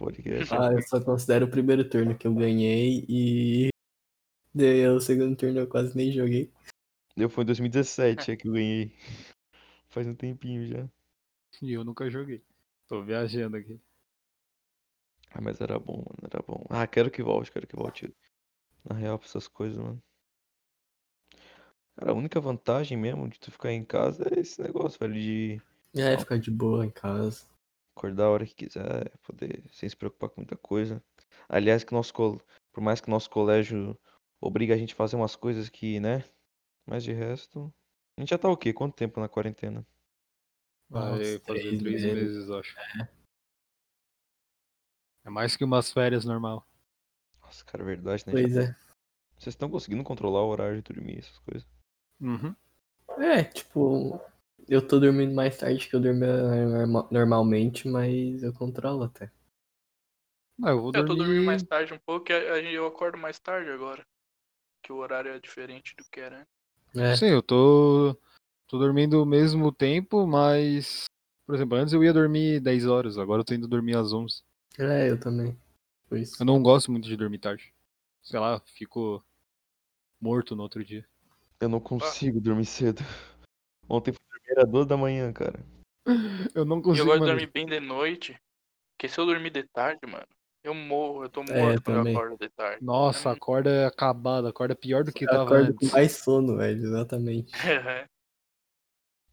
[0.00, 0.54] Podcast.
[0.54, 3.68] Ah, eu só considero o primeiro turno que eu ganhei e.
[4.54, 6.50] Daí o segundo turno eu quase nem joguei.
[7.14, 8.96] Eu fui em 2017 é que eu ganhei.
[9.90, 10.88] Faz um tempinho já.
[11.60, 12.42] E eu nunca joguei.
[12.88, 13.78] Tô viajando aqui.
[15.32, 16.64] Ah, mas era bom, mano, era bom.
[16.70, 18.10] Ah, quero que volte, quero que volte.
[18.82, 20.02] Na real, pra essas coisas, mano.
[21.94, 25.60] Cara, a única vantagem mesmo de tu ficar em casa é esse negócio, velho, de
[25.94, 27.46] É, ficar de boa em casa.
[27.96, 31.02] Acordar a hora que quiser, poder sem se preocupar com muita coisa.
[31.48, 32.40] Aliás, que nosso col...
[32.72, 33.98] por mais que nosso colégio
[34.40, 36.24] obriga a gente a fazer umas coisas que, né?
[36.86, 37.72] Mas de resto.
[38.16, 38.72] A gente já tá o quê?
[38.72, 39.86] Quanto tempo na quarentena?
[40.88, 42.50] Vai fazer três três meses.
[42.50, 42.76] acho.
[45.24, 46.66] É mais que umas férias normal.
[47.42, 48.32] Nossa, cara, é verdade, né?
[48.32, 48.76] Pois Já- é.
[49.38, 51.66] Vocês estão conseguindo controlar o horário de dormir, essas coisas.
[52.20, 52.54] Uhum.
[53.18, 54.20] É, tipo,
[54.68, 59.30] eu tô dormindo mais tarde que eu dormia norma- normalmente, mas eu controlo até.
[60.62, 61.46] Ah, eu vou Eu tô dormindo dormir.
[61.46, 64.02] mais tarde um pouco e eu acordo mais tarde agora.
[64.82, 66.50] Que o horário é diferente do que era antes.
[66.96, 68.16] É, Sim, eu tô.
[68.66, 71.04] Tô dormindo o mesmo tempo, mas.
[71.46, 74.42] Por exemplo, antes eu ia dormir 10 horas, agora eu tô indo dormir às 11.
[74.78, 75.58] é, eu também.
[76.08, 76.40] Foi isso.
[76.40, 77.74] Eu não gosto muito de dormir tarde.
[78.22, 79.24] Sei lá, fico
[80.20, 81.04] morto no outro dia.
[81.60, 83.02] Eu não consigo dormir cedo.
[83.88, 85.58] Ontem dormir era duas da manhã, cara.
[86.54, 87.02] Eu não E consigo.
[87.02, 87.32] eu gosto de mano.
[87.32, 88.36] dormir bem de noite.
[88.96, 90.26] Porque se eu dormir de tarde, mano,
[90.64, 91.24] eu morro.
[91.24, 92.84] Eu tô morto É, quando eu acordo de tarde.
[92.84, 95.90] Nossa, acorda acabada, acorda pior do que Eu tava acordo com antes.
[95.92, 97.52] mais sono, velho, exatamente.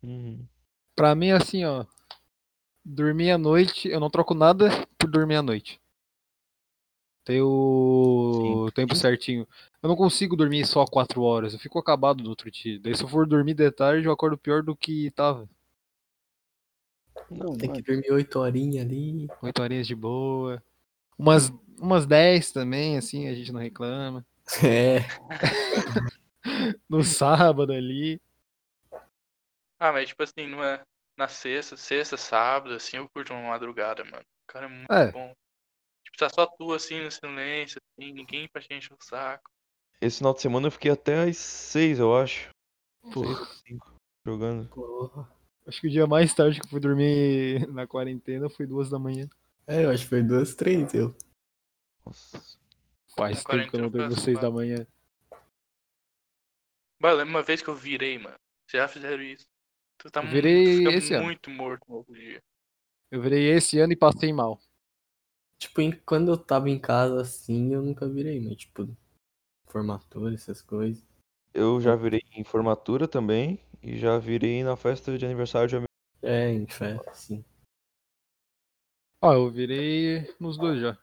[0.04, 0.48] Uhum.
[0.96, 1.84] Pra mim, assim, ó.
[2.86, 5.82] Dormir à noite, eu não troco nada por dormir à noite.
[7.28, 9.46] Tem o tempo certinho.
[9.84, 12.80] Eu não consigo dormir só 4 horas, eu fico acabado no outro dia.
[12.80, 15.46] Daí se eu for dormir de tarde, eu acordo pior do que tava.
[17.30, 17.82] Não, Tem vai.
[17.82, 19.28] que dormir oito horinhas ali.
[19.42, 20.64] 8 horinhas de boa.
[21.20, 24.26] Umas, umas 10 também, assim, a gente não reclama.
[24.64, 25.00] É,
[26.90, 28.22] No sábado ali.
[29.78, 30.80] Ah, mas tipo assim, numa,
[31.18, 34.24] na sexta, sexta, sábado, assim, eu curto uma madrugada, mano.
[34.48, 35.12] Cara, é muito É.
[35.12, 35.36] bom.
[36.08, 39.52] Tipo, tá só tu assim no silêncio, assim, ninguém pra te encher o saco.
[40.00, 42.50] Esse final de semana eu fiquei até às seis, eu acho.
[43.04, 43.94] Ou cinco,
[44.26, 44.70] jogando.
[44.70, 45.30] porra.
[45.68, 48.98] acho que o dia mais tarde que eu fui dormir na quarentena foi duas da
[48.98, 49.28] manhã.
[49.66, 51.14] É, eu acho que foi duas, três, eu.
[52.06, 52.58] Nossa.
[53.18, 54.88] Faz Na tempo que eu não durmo seis da manhã.
[57.02, 58.38] Lembro uma vez que eu virei, mano.
[58.66, 59.46] Vocês já fizeram isso?
[59.98, 61.26] Tu tá Eu virei tu esse fica ano.
[61.26, 62.42] muito morto no outro dia.
[63.10, 64.60] Eu virei esse ano e passei mal.
[65.60, 68.88] Tipo, em- quando eu tava em casa assim, eu nunca virei, mas tipo,
[69.68, 71.04] formatura, essas coisas.
[71.54, 73.60] Eu já virei em formatura também.
[73.82, 75.88] E já virei na festa de aniversário de amigo.
[76.22, 77.46] É, em festa, assim.
[79.22, 80.98] Ó, eu virei nos dois já.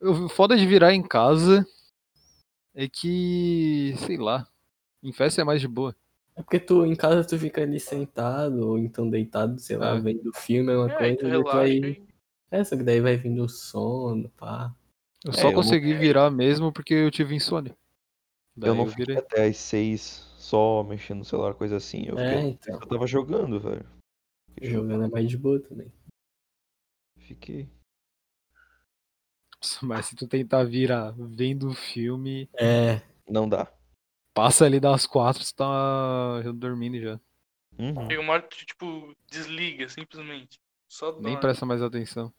[0.00, 1.66] O foda de virar em casa
[2.74, 4.46] é que, sei lá,
[5.02, 5.94] em festa é mais de boa.
[6.36, 10.00] É porque tu, em casa, tu fica ali sentado, ou então deitado, sei lá, É.
[10.00, 12.07] vendo filme, é uma É, coisa, tu daí tu relaxa vai...
[12.50, 14.74] É, só que daí vai vindo o sono, pá.
[15.24, 17.76] Eu É, só eu- consegui virar mesmo porque eu tive insônia.
[18.56, 19.18] Daí Eu não eu fiquei virei.
[19.22, 22.04] até às seis só mexendo no celular, coisa assim.
[22.06, 22.50] Eu, É, fiquei...
[22.50, 22.80] então.
[22.80, 23.86] eu tava jogando, velho.
[24.54, 25.92] Fiquei Jogando é mais de boa também.
[27.18, 27.68] Fiquei.
[29.82, 33.70] Mas se tu tentar virar vendo o filme, É, Não dá.
[34.32, 37.20] passa ali das quatro, você tá dormindo já.
[37.78, 38.08] Uhum.
[38.08, 40.58] chega uma hora que tu, tipo, desliga, simplesmente.
[40.88, 42.32] Só Nem presta mais atenção.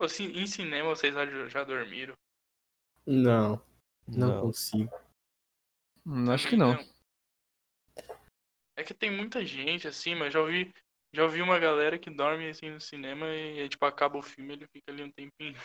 [0.00, 2.14] Assim, em cinema vocês já, já dormiram?
[3.06, 3.60] não,
[4.06, 4.40] não, Não.
[4.42, 4.90] consigo.
[6.06, 6.78] Hum, acho que não.
[8.76, 10.72] É que tem muita gente, assim, mas já ouvi,
[11.12, 14.66] já ouvi uma galera que dorme assim no cinema e, tipo, acaba o filme ele
[14.68, 15.56] fica ali um tempinho.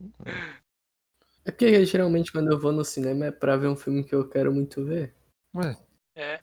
[1.42, 4.28] É porque geralmente quando eu vou no cinema é pra ver um filme que eu
[4.28, 5.14] quero muito ver.
[5.54, 5.74] Ué,
[6.14, 6.38] É,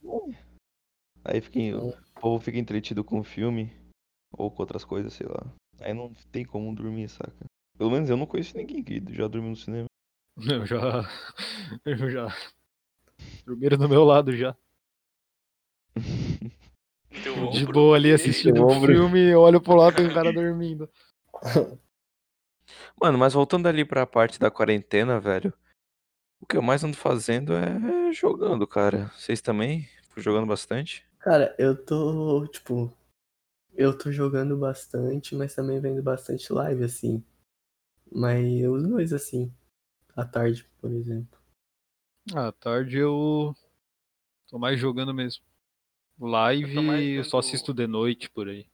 [1.24, 3.72] Aí fica, Então- o povo fica entretido com o filme
[4.32, 5.54] ou com outras coisas, sei lá.
[5.80, 7.46] Aí não tem como dormir, saca?
[7.78, 9.88] Pelo menos eu não conheço ninguém que já dormiu no cinema.
[10.38, 11.10] eu já.
[11.86, 12.36] Eu já.
[13.46, 14.56] Dormiram do meu lado já.
[17.52, 20.90] De boa ali assistindo o filme, eu olho pro lado e tem um cara dormindo.
[23.00, 25.54] Mano, mas voltando ali pra parte da quarentena, velho.
[26.40, 29.12] O que eu mais ando fazendo é jogando, cara.
[29.16, 29.88] Vocês também?
[30.16, 31.06] Jogando bastante?
[31.20, 32.92] Cara, eu tô, tipo,
[33.78, 37.24] eu tô jogando bastante, mas também vendo bastante live, assim.
[38.12, 39.54] Mas os dois, assim,
[40.16, 41.40] à tarde, por exemplo.
[42.36, 43.56] À tarde eu
[44.48, 45.44] tô mais jogando mesmo.
[46.20, 46.84] Live Eu
[47.18, 48.68] eu só vendo- assisto de noite por aí.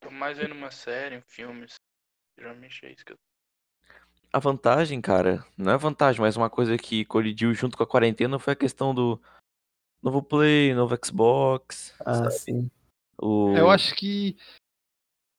[0.00, 1.66] Tô mais vendo uma série, um filme.
[2.38, 3.16] Geralmente é isso que eu
[4.32, 8.38] A vantagem, cara, não é vantagem, mas uma coisa que colidiu junto com a quarentena
[8.38, 9.20] foi a questão do
[10.02, 12.32] novo Play, novo Xbox, Ah, sabe?
[12.32, 12.70] sim.
[13.18, 13.54] O...
[13.56, 14.36] Eu acho que.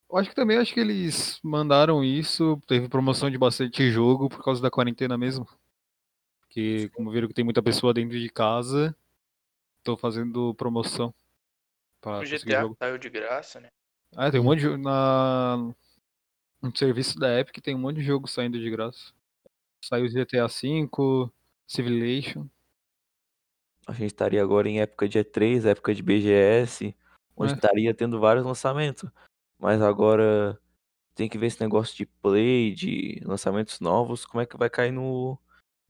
[0.09, 2.61] Eu acho que também acho que eles mandaram isso.
[2.67, 5.47] Teve promoção de bastante jogo por causa da quarentena mesmo.
[6.41, 8.95] Porque, como viram que tem muita pessoa dentro de casa,
[9.83, 11.13] tô fazendo promoção.
[11.99, 12.75] Pra O GTA jogo.
[12.79, 13.69] saiu de graça, né?
[14.15, 14.77] Ah, tem um monte de jogo.
[14.77, 15.57] Na...
[16.61, 19.11] No serviço da Epic tem um monte de jogo saindo de graça.
[19.83, 21.29] Saiu GTA V,
[21.67, 22.47] Civilization.
[23.85, 26.95] A gente estaria agora em época de E3, época de BGS,
[27.35, 27.55] onde É.
[27.55, 29.09] estaria tendo vários lançamentos.
[29.59, 30.59] Mas agora
[31.15, 34.91] tem que ver esse negócio de Play, de lançamentos novos, como é que vai cair
[34.91, 35.39] no,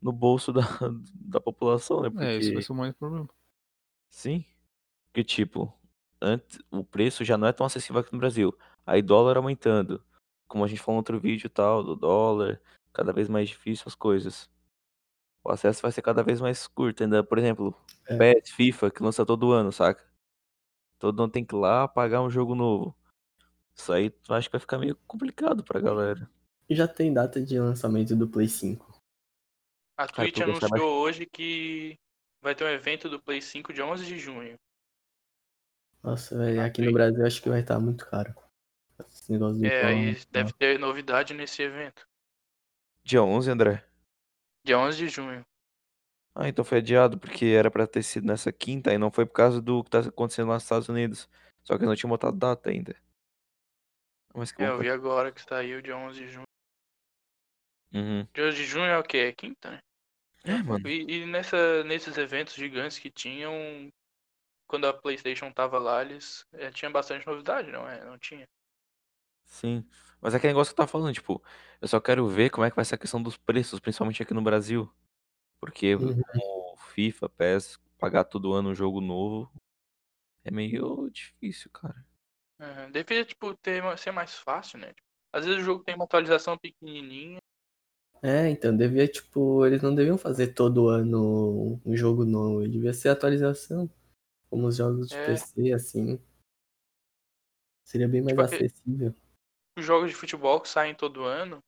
[0.02, 0.62] no bolso da,
[1.14, 2.10] da população, né?
[2.20, 3.28] É, isso vai Porque, ser o mais problema.
[4.10, 4.46] sim,
[5.08, 5.74] porque tipo,
[6.22, 8.56] antes, o preço já não é tão acessível aqui no Brasil.
[8.86, 10.04] Aí dólar aumentando,
[10.48, 12.62] como a gente falou no outro vídeo e tal, do dólar,
[12.94, 14.50] cada vez mais difícil as coisas.
[15.44, 17.76] O acesso vai ser cada vez mais curto ainda, por exemplo,
[18.08, 18.18] É.
[18.18, 20.04] PES, FIFA, que lança todo ano, saca?
[21.00, 22.96] Todo ano tem que ir lá pagar um jogo novo.
[23.76, 26.30] Isso aí eu acho que vai ficar meio complicado pra galera.
[26.70, 29.00] Já tem data de lançamento do Play 5.
[29.98, 31.98] A Twitch tu gostar mais- anunciou hoje que
[32.42, 34.58] vai ter um evento do Play 5 de 11 de junho.
[36.04, 36.92] Nossa, velho, Ah, aqui no.
[36.94, 38.34] Brasil acho que vai estar muito caro.
[39.10, 40.26] Esse negócio do É, dólar aí e tal.
[40.32, 42.08] deve ter novidade nesse evento.
[43.04, 43.86] Dia 11, André?
[44.64, 45.46] Dia 11 de junho.
[46.36, 49.32] Ah, então foi adiado, porque era pra ter sido nessa quinta e não foi por
[49.32, 51.30] causa do que tá acontecendo lá nos Estados Unidos.
[51.64, 52.94] Só que eu não tinha botado data ainda.
[54.36, 56.44] Mas que É, bom eu vi agora que saiu dia 11 de junho.
[57.94, 58.28] Uhum.
[58.34, 59.18] Dia 11 de junho é o quê?
[59.18, 59.80] É quinta, né?
[60.44, 60.86] É, mano.
[60.90, 63.54] E, e nessa, nesses eventos gigantes que tinham,
[64.68, 68.04] quando a PlayStation tava lá, eles é, tinha bastante novidade, não é?
[68.04, 68.44] Não tinha.
[69.46, 69.88] Sim.
[70.20, 71.42] Mas é aquele negócio que eu tava falando, tipo,
[71.80, 74.34] eu só quero ver como é que vai ser a questão dos preços, principalmente aqui
[74.34, 74.92] no Brasil.
[75.66, 76.22] Porque Uhum.
[76.22, 79.52] como FIFA, PES, pagar todo ano um jogo novo
[80.44, 82.06] é meio difícil, cara.
[82.60, 82.92] Aham.
[82.92, 84.94] Deveria, tipo, ter, ser mais fácil, né?
[85.34, 87.40] Às vezes o jogo tem uma atualização pequenininha.
[88.22, 92.68] É, então, devia, tipo, eles não deviam fazer todo ano um jogo novo.
[92.68, 93.90] Devia ser atualização.
[94.48, 95.26] Como os jogos de É.
[95.26, 96.20] PC, assim.
[97.84, 99.16] Seria bem mais Tipo, acessível.
[99.78, 101.60] Os jogos de futebol que saem todo ano,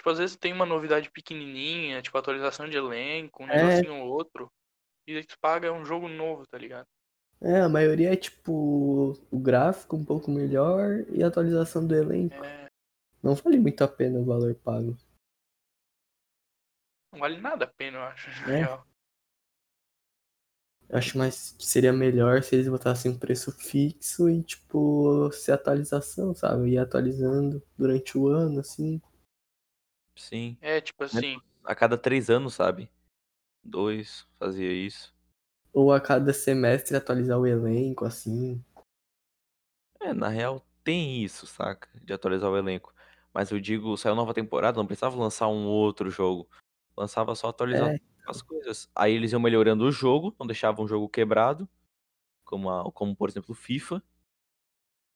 [0.00, 3.56] tipo, às vezes tem uma novidade pequenininha, tipo, atualização de elenco, um É.
[3.56, 4.50] negocinho ou outro.
[5.06, 6.86] E aí tu paga um jogo novo, tá ligado?
[7.38, 12.42] É, a maioria é, tipo, o gráfico um pouco melhor e a atualização do elenco.
[12.42, 12.68] É,
[13.22, 14.96] Não vale muito a pena o valor pago.
[17.12, 18.82] não vale nada a pena, eu acho, É.
[20.96, 26.34] acho mais que seria melhor se eles botassem um preço fixo e, tipo, ser atualização,
[26.34, 26.70] sabe?
[26.70, 29.00] Ir atualizando durante o ano, assim.
[30.20, 30.56] Sim.
[30.60, 32.90] É, tipo assim, A cada três anos, sabe?
[33.64, 35.14] Dois, fazia isso.
[35.72, 38.62] Ou a cada semestre atualizar o elenco, assim.
[40.00, 41.88] É, na real tem isso, saca?
[42.02, 42.92] De atualizar o elenco.
[43.32, 46.48] Mas eu digo, saiu nova temporada, não precisava lançar um outro jogo.
[46.96, 48.90] Lançava só atualizar É, as coisas.
[48.94, 51.68] Aí eles iam melhorando o jogo, não deixavam o jogo quebrado,
[52.44, 54.02] como, a- como por exemplo o FIFA.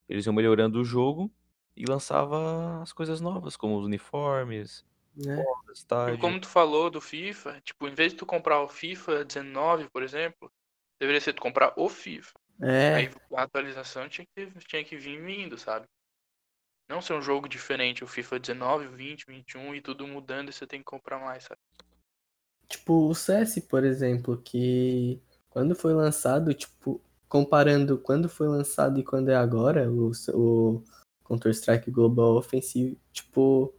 [0.08, 1.30] Eles iam melhorando o jogo
[1.76, 4.84] e lançava as coisas novas, como os uniformes,
[5.16, 5.36] né?
[5.36, 6.18] tipo, estádio.
[6.18, 10.02] como tu falou do FIFA, tipo, em vez de tu comprar o FIFA 19, por
[10.02, 10.50] exemplo,
[11.00, 12.32] deveria ser tu comprar o FIFA.
[12.60, 15.86] É, Aí a atualização tinha que, tinha que vir vindo, sabe?
[16.88, 20.66] Não ser um jogo diferente, o FIFA 19, 20, 21 e tudo mudando e você
[20.66, 21.60] tem que comprar mais, sabe?
[22.68, 29.04] tipo o CS, por exemplo, que quando foi lançado, tipo, comparando quando foi lançado e
[29.04, 30.82] quando é agora, o, o
[31.24, 33.72] Counter-Strike Global Offensive, tipo,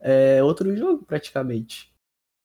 [0.00, 1.92] é outro jogo praticamente.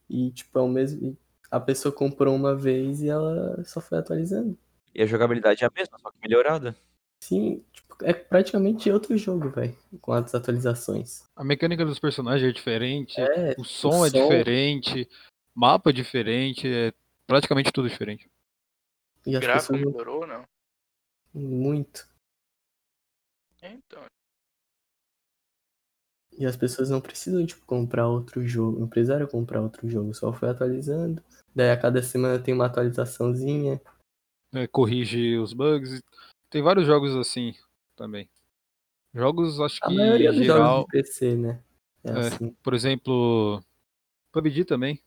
[0.09, 1.17] E, tipo, é o mesmo.
[1.51, 4.57] A pessoa comprou uma vez e ela só foi atualizando.
[4.93, 6.75] E a jogabilidade é a mesma, só que melhorada.
[7.23, 11.23] Sim, tipo, é praticamente outro jogo, velho, com as atualizações.
[11.35, 14.21] A mecânica dos personagens é diferente, É, o som é som.
[14.21, 15.07] diferente,
[15.53, 16.93] mapa é diferente, é
[17.27, 18.29] praticamente tudo diferente.
[19.25, 19.93] E O gráfico pessoas.
[19.93, 20.43] melhorou ou não?
[21.33, 22.07] Muito.
[23.61, 24.03] Então,
[26.39, 28.79] E as pessoas não precisam, tipo, comprar outro jogo.
[28.79, 30.13] Não precisaram comprar outro jogo.
[30.13, 31.21] Só foi atualizando.
[31.53, 33.81] Daí a cada semana tem uma atualizaçãozinha.
[34.53, 36.01] É, corrige os bugs.
[36.49, 37.53] Tem vários jogos assim
[37.95, 38.29] também.
[39.13, 40.81] Jogos, acho A que maioria dos jogos geral.
[40.85, 41.61] de PC, né?
[42.05, 42.19] É, É.
[42.19, 42.51] assim.
[42.63, 43.61] Por exemplo,
[44.31, 45.01] PUBG também.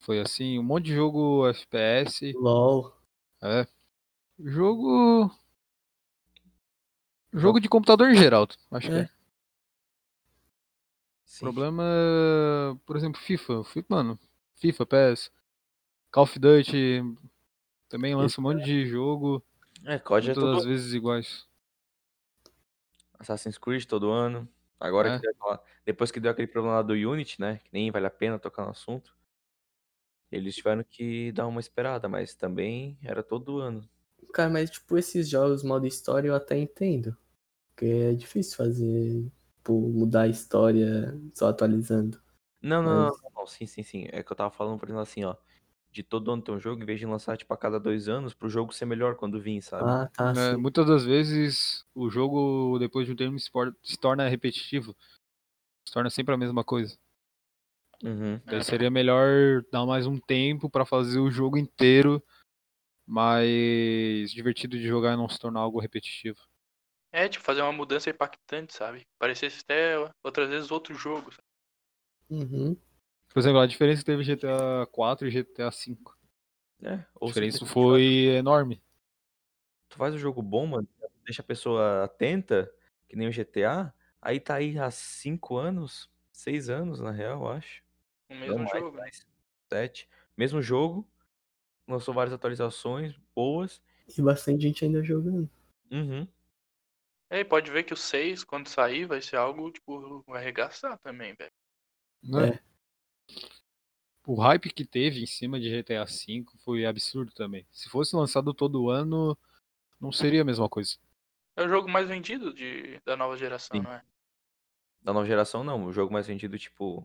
[0.00, 2.32] Foi assim, um monte de jogo FPS.
[2.36, 2.92] LOL.
[3.42, 3.66] É.
[4.38, 5.30] Jogo.
[7.32, 9.08] Jogo de computador em geral, acho que É.
[11.34, 11.44] é.
[11.46, 11.54] O Sim.
[11.54, 13.64] problema, por exemplo, FIFA.
[13.64, 14.18] Fi- Mano,
[14.54, 15.30] FIFA, PES,
[16.10, 17.02] Call of Duty
[17.88, 19.42] também lança um monte de jogo,
[19.84, 21.46] É, COD é muitas todo das vezes iguais.
[23.18, 24.48] Assassin's Creed todo ano.
[24.78, 25.18] Agora É.
[25.18, 27.60] que deu depois que deu aquele problema lá do Unity, né?
[27.64, 29.14] Que nem vale a pena tocar no assunto.
[30.30, 33.88] Eles tiveram que dar uma esperada, mas também era todo ano.
[34.32, 37.16] Cara, mas tipo, esses jogos modo história eu até entendo.
[37.70, 39.30] Porque é difícil fazer,
[39.64, 42.20] tipo, mudar a história só atualizando.
[42.60, 44.06] Não, não, Mas- não, não, não, sim, sim, sim.
[44.12, 45.34] É que eu tava falando, por exemplo, assim, ó.
[45.90, 48.34] De todo ano ter um jogo, em vez de lançar, tipo, a cada dois anos,
[48.34, 49.84] pro jogo ser melhor quando vir, sabe?
[49.88, 50.32] Ah, tá.
[50.36, 54.94] É, muitas das vezes o jogo, depois de um tempo, se torna repetitivo.
[55.86, 56.98] Se torna sempre a mesma coisa.
[58.02, 58.40] Uhum.
[58.44, 62.22] Daí seria melhor dar mais um tempo pra fazer o jogo inteiro
[63.06, 66.38] mais divertido de jogar e não se tornar algo repetitivo.
[67.14, 69.06] É tipo fazer uma mudança impactante, sabe?
[69.18, 71.30] Parecesse até outras vezes outro jogo.
[71.30, 71.46] sabe?
[72.28, 72.76] Uhum.
[73.32, 76.18] Por exemplo, a diferença que teve GTA 4 e GTA 5.
[76.82, 78.82] É, A ou diferença foi enorme.
[79.88, 80.88] Tu faz o jogo bom, mano,
[81.24, 82.70] deixa a pessoa atenta,
[83.08, 87.48] que nem o GTA, aí tá aí há cinco anos, seis anos, na real, eu
[87.48, 87.82] acho.
[88.28, 88.96] O mesmo Não mais, jogo.
[88.96, 89.02] né?
[89.02, 89.26] mais
[89.72, 90.08] sete.
[90.36, 91.08] Mesmo jogo,
[91.86, 93.80] lançou várias atualizações boas.
[94.18, 95.48] E bastante gente ainda jogando.
[95.92, 96.26] Uhum.
[97.34, 100.96] É, e pode ver que o 6, quando sair, vai ser algo, tipo, vai arregaçar
[101.00, 101.50] também, velho.
[102.22, 102.60] Né?
[104.24, 107.66] O hype que teve em cima de GTA V foi absurdo também.
[107.72, 109.36] Se fosse lançado todo ano,
[110.00, 110.96] não seria a mesma coisa.
[111.56, 113.82] É o jogo mais vendido de, da nova geração, Sim.
[113.82, 114.04] não é?
[115.02, 115.86] Da nova geração, não.
[115.86, 117.04] O jogo mais vendido, tipo,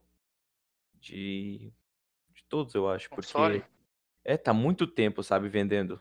[0.94, 1.74] de.
[2.36, 3.10] De todos, eu acho.
[3.10, 3.34] Porque.
[3.34, 3.66] Console.
[4.24, 6.00] É, tá muito tempo, sabe, vendendo.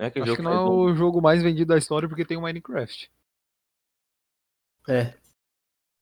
[0.00, 1.66] Não é que o Acho jogo que não é faz um- o jogo mais vendido
[1.66, 3.10] da história porque tem o Minecraft.
[4.88, 5.12] É.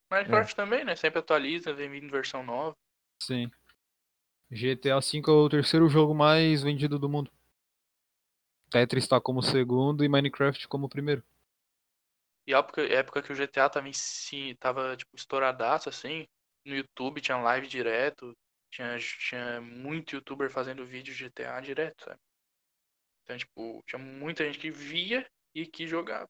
[0.08, 0.94] Minecraft também, né?
[0.94, 2.76] Sempre atualiza, vem vindo versão nova.
[3.20, 3.50] Sim.
[4.52, 7.28] GTA V é o terceiro jogo mais vendido do mundo.
[8.70, 11.24] Tetris está como segundo e Minecraft como primeiro.
[12.46, 16.24] E época, época que o GTA tava, em si, tava tipo, estouradaço, assim.
[16.64, 18.32] No YouTube tinha live direto.
[18.70, 22.20] Tinha, tinha muito youtuber fazendo vídeo de GTA direto, sabe?
[23.28, 26.26] Então, tipo, tinha muita gente que via e que jogava.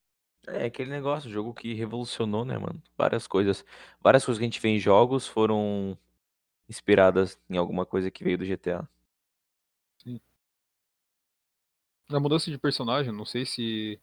[0.49, 2.83] É aquele negócio, jogo que revolucionou, né, mano?
[2.97, 3.65] Várias coisas.
[4.01, 5.97] Várias coisas que a gente vê em jogos foram
[6.69, 8.89] inspiradas em alguma coisa que veio do GTA.
[12.09, 14.01] A mudança de personagem, não sei se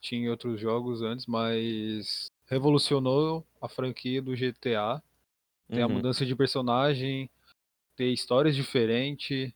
[0.00, 5.00] tinha em outros jogos antes, mas revolucionou a franquia do GTA.
[5.68, 5.94] Tem a Uhum.
[5.94, 7.30] mudança de personagem,
[7.96, 9.52] ter histórias diferentes,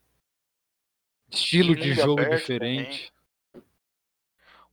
[1.30, 3.12] estilo de mundo jogo aberto diferente.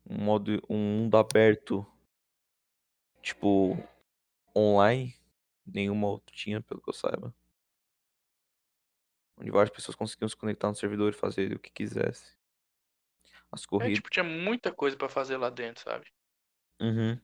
[0.09, 1.85] Um modo, um mundo aberto,
[3.21, 3.77] tipo,
[4.55, 5.13] online,
[5.65, 7.33] nenhuma outra tinha, pelo que eu saiba.
[9.37, 12.35] Onde várias pessoas conseguiam se conectar no servidor e fazer o que quisesse.
[13.51, 13.95] As É, corridas.
[13.95, 16.07] tipo, tinha muita coisa pra fazer lá dentro, sabe?
[16.81, 17.19] Uhum.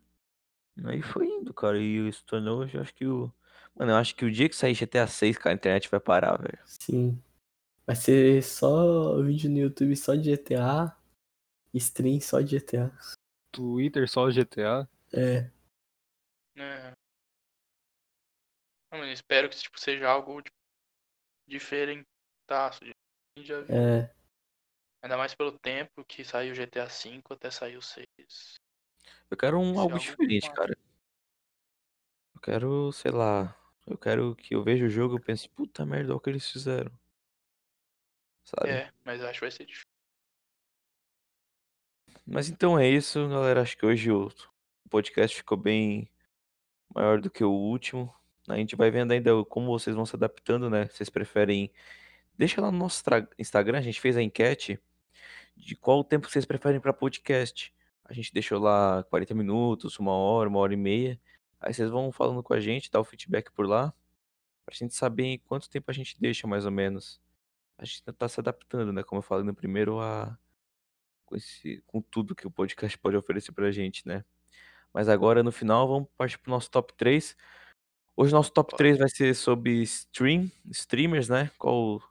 [0.86, 1.80] Aí foi indo, cara.
[1.80, 3.32] E isso tornou, eu acho que o.
[3.76, 6.38] Mano, eu acho que o dia que sair GTA 6, cara, a internet vai parar,
[6.38, 6.60] velho.
[6.66, 7.22] Sim.
[7.86, 10.98] Vai ser só vídeo no YouTube só de GTA.
[11.74, 12.92] Stream só de GTA.
[13.52, 14.88] Twitter só GTA.
[15.12, 15.52] É.
[16.56, 16.94] É.
[18.92, 20.56] Não, mas espero que tipo, seja algo tipo,
[21.48, 22.84] diferentaço.
[22.84, 23.76] de- a gente já viu.
[23.76, 24.14] É.
[25.02, 28.08] Ainda mais pelo tempo que saiu GTA V até sair o 6.
[29.30, 30.78] Eu quero um algo algo diferente, cara.
[32.36, 33.58] Eu quero, sei lá.
[33.86, 36.30] Eu quero que eu veja o jogo e eu pense, puta merda, olha o que
[36.30, 36.92] eles fizeram.
[38.44, 38.70] Sabe?
[38.70, 39.88] É, mas eu acho que vai ser difícil.
[42.26, 43.62] Mas então é isso, galera.
[43.62, 44.32] Acho que hoje o
[44.90, 46.10] podcast ficou bem
[46.94, 48.14] maior do que o último.
[48.48, 50.86] A gente vai vendo ainda como vocês vão se adaptando, né?
[50.86, 51.72] Vocês preferem.
[52.38, 53.04] Deixa lá no nosso
[53.38, 54.80] Instagram, a gente fez a enquete
[55.56, 57.74] de qual o tempo vocês preferem para podcast.
[58.06, 61.20] A gente deixou lá 40 minutos, uma hora, uma hora e meia.
[61.60, 63.94] Aí vocês vão falando com a gente, dá o feedback por lá,
[64.66, 67.22] pra gente saber em quanto tempo a gente deixa mais ou menos.
[67.78, 69.04] A gente ainda tá se adaptando, né?
[69.04, 70.38] Como eu falei no primeiro, a
[71.26, 74.24] com, esse, com tudo que o podcast pode oferecer pra gente, né?
[74.94, 77.36] Mas agora, no final, vamos partir pro nosso top 3.
[78.16, 78.78] Hoje nosso top Bora.
[78.78, 81.50] 3 vai ser sobre stream, streamers, né?
[81.58, 82.02] Qual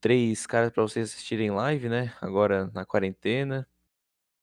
[0.00, 2.14] três caras pra vocês assistirem live, né?
[2.20, 3.68] Agora na quarentena.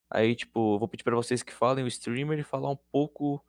[0.10, 3.44] Aí, tipo, vou pedir pra vocês que falem o streamer e falar um pouco,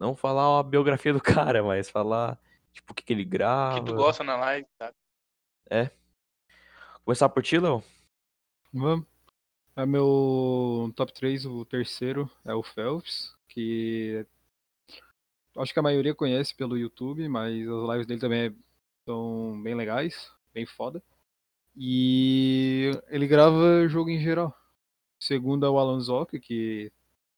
[0.00, 1.20] não falar a biografia do
[1.52, 2.40] cara, mas falar,
[2.72, 3.84] tipo, o que, que ele O que grava.
[3.84, 4.94] tu gosta na live, tá?
[5.70, 5.90] É.
[7.08, 7.82] Começar por ti, Léo?
[8.70, 9.06] Vamos.
[9.74, 14.26] É meu top 3, o terceiro é o Phelps, que
[15.56, 18.54] acho que a maioria conhece pelo YouTube, mas as lives dele também
[19.06, 21.02] são bem legais, bem foda.
[21.74, 24.54] E ele grava jogo em geral.
[25.18, 26.00] Segundo é o Alan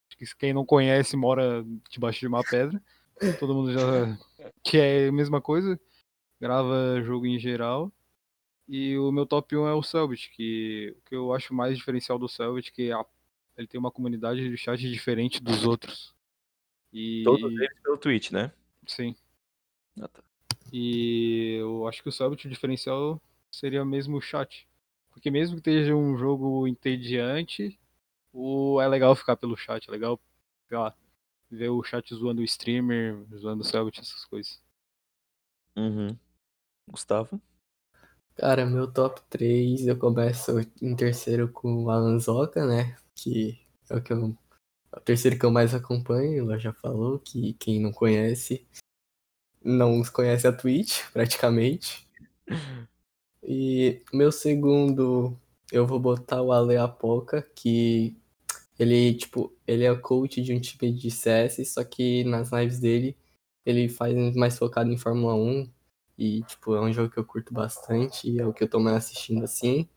[0.09, 2.83] acho que quem não conhece mora debaixo de uma pedra.
[3.39, 3.79] Todo mundo já
[4.65, 5.79] que é a mesma coisa.
[6.41, 7.93] Grava jogo em geral.
[8.73, 12.17] E o meu top 1 é o Selbit, que o que eu acho mais diferencial
[12.21, 13.05] do Selbit é que a-
[13.57, 16.15] ele tem uma comunidade de chat diferente dos outros.
[16.93, 18.53] E Todos eles pelo Twitch, né?
[18.87, 19.17] sim.
[20.01, 20.23] Ah, tá.
[20.73, 24.69] E eu acho que o Selbit, o diferencial seria mesmo o chat.
[25.11, 27.77] Porque mesmo que esteja um jogo entediante,
[28.33, 28.81] o...
[28.81, 30.21] é legal ficar pelo chat, é legal
[30.69, 30.95] sei lá,
[31.51, 34.63] ver o chat zoando o streamer, zoando o Selbit, essas coisas.
[35.77, 36.17] Uhum.
[36.87, 37.41] Gustavo?
[38.41, 42.97] Cara, meu top 3, eu começo em terceiro com o Alan Zoca, né?
[43.15, 43.61] Que
[43.91, 44.35] é o que eu.
[44.95, 48.67] é O terceiro que eu mais acompanho, ela já falou, que quem não conhece
[49.63, 52.09] não conhece a Twitch, praticamente.
[53.43, 55.37] E meu segundo,
[55.71, 58.17] eu vou botar o Ale Apoca, que
[58.79, 63.15] ele, tipo, ele é coach de um time de CS, só que nas lives dele
[63.67, 65.71] ele faz mais focado em Fórmula 1.
[66.21, 68.79] E, tipo, é um jogo que eu curto bastante e é o que eu tô
[68.79, 69.89] mais assistindo assim.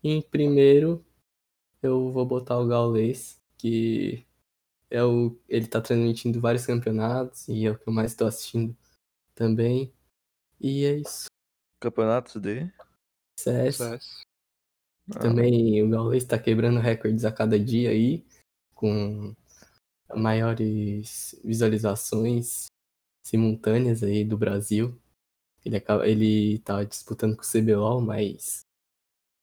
[0.00, 1.04] E em primeiro,
[1.82, 4.24] eu vou botar o Gaules, que
[4.88, 8.76] é o, ele tá transmitindo vários campeonatos e é o que eu mais tô assistindo
[9.34, 9.92] também.
[10.60, 11.26] E é isso.
[11.80, 12.72] Campeonatos de.
[13.36, 13.78] CS.
[13.78, 14.22] CS.
[15.16, 18.24] Ah, Também o Gaules tá quebrando recordes a cada dia aí,
[18.72, 19.34] com
[20.14, 22.66] maiores visualizações
[23.26, 24.96] simultâneas aí do Brasil.
[25.64, 28.66] Ele, acaba, ele tá disputando com o CBLOL, mas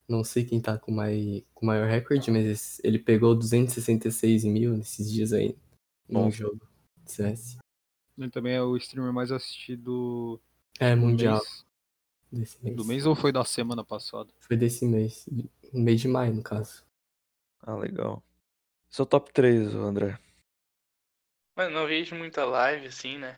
[0.08, 4.78] não sei quem tá com, mai, com o maior recorde, mas ele pegou 266 mil
[4.78, 5.56] nesses dias aí
[6.08, 6.32] num Bom.
[6.32, 6.68] jogo
[7.04, 7.58] de CS.
[8.18, 10.40] Ele também é o streamer mais assistido
[10.80, 11.66] É, mundial mês.
[12.32, 12.76] desse mês.
[12.76, 14.32] Do mês ou foi da semana passada?
[14.42, 15.26] Foi desse mês,
[15.74, 16.84] no mês de maio, no caso.
[17.62, 18.22] Ah, legal.
[18.90, 20.20] Seu top 3, André.
[21.56, 23.38] Mano, não vejo muita live assim, né?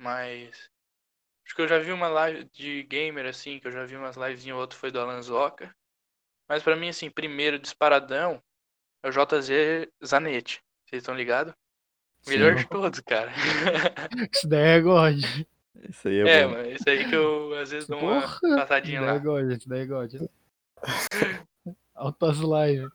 [0.00, 0.68] Mas.
[1.54, 4.16] Acho que eu já vi uma live de gamer assim, que eu já vi umas
[4.16, 5.72] lives em outro foi do Alan Zoca.
[6.48, 8.42] Mas pra mim, assim, primeiro disparadão
[9.04, 10.60] é o JZ Zanetti.
[10.84, 11.54] Vocês estão ligados?
[12.26, 12.58] Melhor Sim.
[12.58, 13.30] de todos, cara.
[14.34, 15.16] Isso daí é God.
[15.88, 16.54] Esse aí é, É, bom.
[16.54, 18.34] mano, isso aí que eu às vezes dou uma Porra!
[18.42, 19.18] Isso passadinha daí é lá.
[19.18, 20.12] God, isso daí é God.
[21.94, 22.90] Altas lives.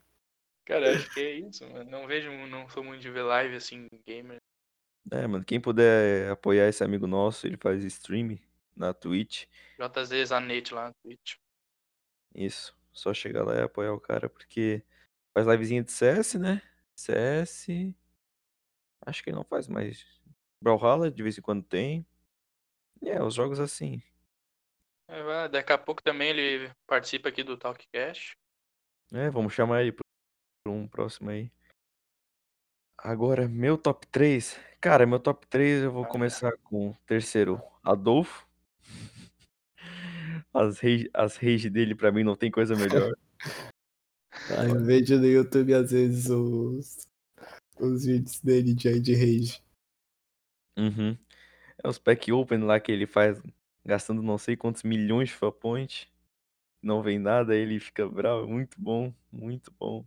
[0.66, 1.90] Cara, eu acho que é isso, mano.
[1.90, 4.36] Não vejo, não sou muito de ver live assim, gamer.
[5.10, 8.38] É, mano, quem puder apoiar esse amigo nosso, ele faz stream
[8.80, 9.46] na Twitch.
[9.78, 11.36] JZ Zanetti lá no Twitch.
[12.34, 12.76] Isso.
[12.92, 14.82] Só chegar lá e apoiar o cara, porque
[15.32, 16.62] faz livezinha de CS, né?
[16.96, 17.68] CS.
[19.06, 20.04] Acho que ele não faz mais.
[20.62, 22.06] Brawlhalla de vez em quando tem.
[23.02, 24.02] É, os jogos assim.
[25.08, 28.36] É, Daqui a pouco também ele participa aqui do Talkcast.
[29.12, 31.50] É, vamos chamar ele para um próximo aí.
[32.98, 34.60] Agora, meu top 3.
[34.80, 38.49] Cara, meu top 3 eu vou Vamos começar com o terceiro, Adolfo.
[40.52, 43.12] As rage, as rage dele pra mim não tem coisa melhor.
[44.56, 47.06] Ah, eu vejo no YouTube às vezes os,
[47.78, 49.62] os vídeos dele de, de rage.
[50.78, 51.18] Uhum.
[51.82, 53.42] É os pack open lá que ele faz
[53.84, 56.12] gastando não sei quantos milhões de FIFA point.
[56.82, 58.46] Não vem nada, ele fica bravo.
[58.46, 60.04] Muito bom, muito bom.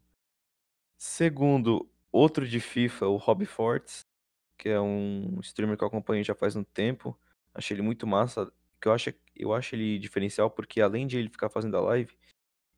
[0.98, 4.06] Segundo, outro de FIFA, o Rob Fortes,
[4.58, 7.18] que é um streamer que eu acompanho já faz um tempo.
[7.54, 8.52] Achei ele muito massa.
[8.82, 12.16] Que eu acho, eu acho ele diferencial porque além de ele ficar fazendo a live,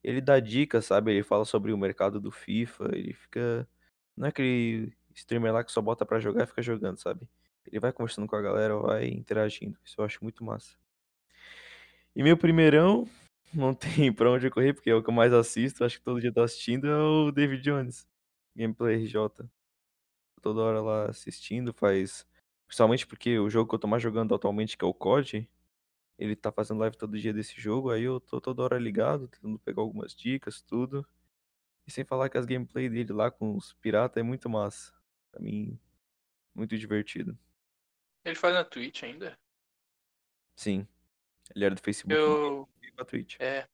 [0.03, 1.11] ele dá dicas, sabe?
[1.11, 3.67] Ele fala sobre o mercado do FIFA, ele fica.
[4.15, 7.27] Não é aquele streamer lá que só bota pra jogar e fica jogando, sabe?
[7.65, 9.77] Ele vai conversando com a galera, vai interagindo.
[9.83, 10.77] Isso eu acho muito massa.
[12.15, 13.09] E meu primeirão,
[13.53, 16.21] não tem pra onde correr, porque é o que eu mais assisto, acho que todo
[16.21, 18.07] dia tô assistindo, é o David Jones.
[18.55, 19.49] Gameplay RJ.
[20.41, 22.25] Toda hora lá assistindo, faz.
[22.67, 25.49] Principalmente porque o jogo que eu tô mais jogando atualmente, que é o COD,
[26.17, 29.59] ele tá fazendo live todo dia desse jogo, aí eu tô toda hora ligado, tentando
[29.59, 31.07] pegar algumas dicas, tudo.
[31.85, 34.93] E sem falar que as gameplay dele lá com os piratas é muito massa.
[35.31, 35.79] Pra mim,
[36.53, 37.37] muito divertido.
[38.23, 39.37] Ele faz na Twitch ainda?
[40.55, 40.87] Sim.
[41.53, 42.67] Ele era do Facebook Eu.
[42.81, 43.35] e pra Twitch.
[43.39, 43.67] É.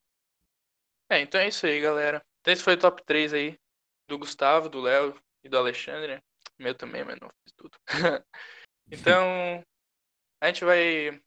[1.09, 2.25] É, então é isso aí, galera.
[2.39, 3.59] Então esse foi o top 3 aí
[4.07, 6.21] do Gustavo, do Léo e do Alexandre.
[6.57, 7.77] Meu também, mas não fiz tudo.
[8.91, 9.63] então,
[10.41, 11.21] a gente vai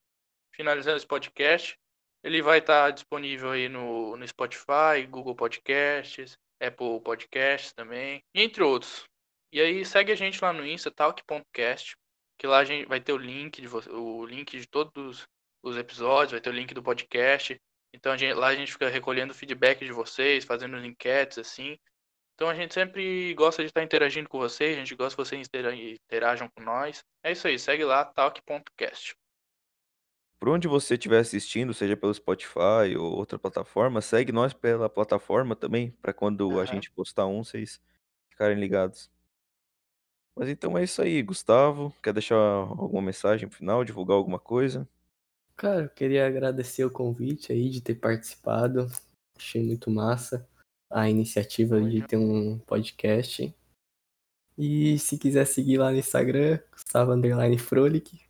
[0.54, 1.76] finalizando esse podcast.
[2.22, 9.04] Ele vai estar disponível aí no, no Spotify, Google Podcasts, Apple Podcasts também, entre outros.
[9.52, 11.94] E aí segue a gente lá no Insta, talk.cast,
[12.38, 15.26] que lá a gente vai ter o link de o link de todos
[15.62, 17.56] os episódios, vai ter o link do podcast.
[17.94, 21.78] Então a gente- lá a gente fica recolhendo feedback de vocês, fazendo enquetes assim.
[22.34, 25.46] Então a gente sempre gosta de estar interagindo com vocês, a gente gosta que vocês
[25.46, 27.04] intera- interajam com nós.
[27.22, 29.14] É isso aí, segue lá, talk.cast.
[30.44, 35.56] Por onde você estiver assistindo, seja pelo Spotify ou outra plataforma, segue nós pela plataforma
[35.56, 36.66] também, pra quando a Aham.
[36.66, 37.80] gente postar um, vocês
[38.28, 39.10] ficarem ligados.
[40.36, 41.94] Mas então é isso aí, Gustavo.
[42.02, 44.86] Quer deixar alguma mensagem no final, divulgar alguma coisa?
[45.56, 48.86] Cara, eu queria agradecer o convite aí de ter participado.
[49.38, 50.46] Achei muito massa
[50.90, 53.50] a iniciativa de ter um podcast.
[54.58, 58.20] E se quiser seguir lá no Instagram, Gustavo Underline Frolic.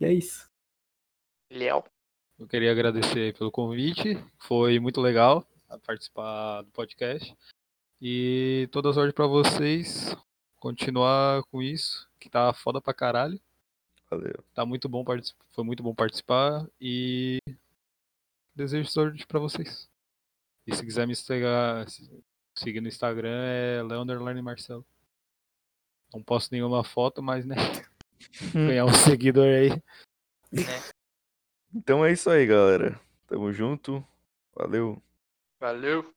[0.00, 0.45] E é isso.
[1.50, 1.84] Léo.
[2.38, 4.22] Eu queria agradecer pelo convite.
[4.38, 5.46] Foi muito legal
[5.84, 7.36] participar do podcast.
[8.00, 10.14] E toda sorte pra vocês.
[10.58, 13.40] Continuar com isso, que tá foda pra caralho.
[14.10, 14.44] Valeu.
[14.54, 15.44] Tá muito bom participar.
[15.50, 17.38] Foi muito bom participar e
[18.54, 19.88] desejo sorte pra vocês.
[20.66, 21.46] E se quiser me seguir,
[22.54, 24.84] seguir no Instagram é Leonderline Marcelo.
[26.12, 27.56] Não posto nenhuma foto, mas né.
[28.52, 29.70] Ganhar um seguidor aí.
[31.74, 32.98] Então é isso aí, galera.
[33.26, 34.04] Tamo junto.
[34.54, 35.02] Valeu.
[35.60, 36.15] Valeu.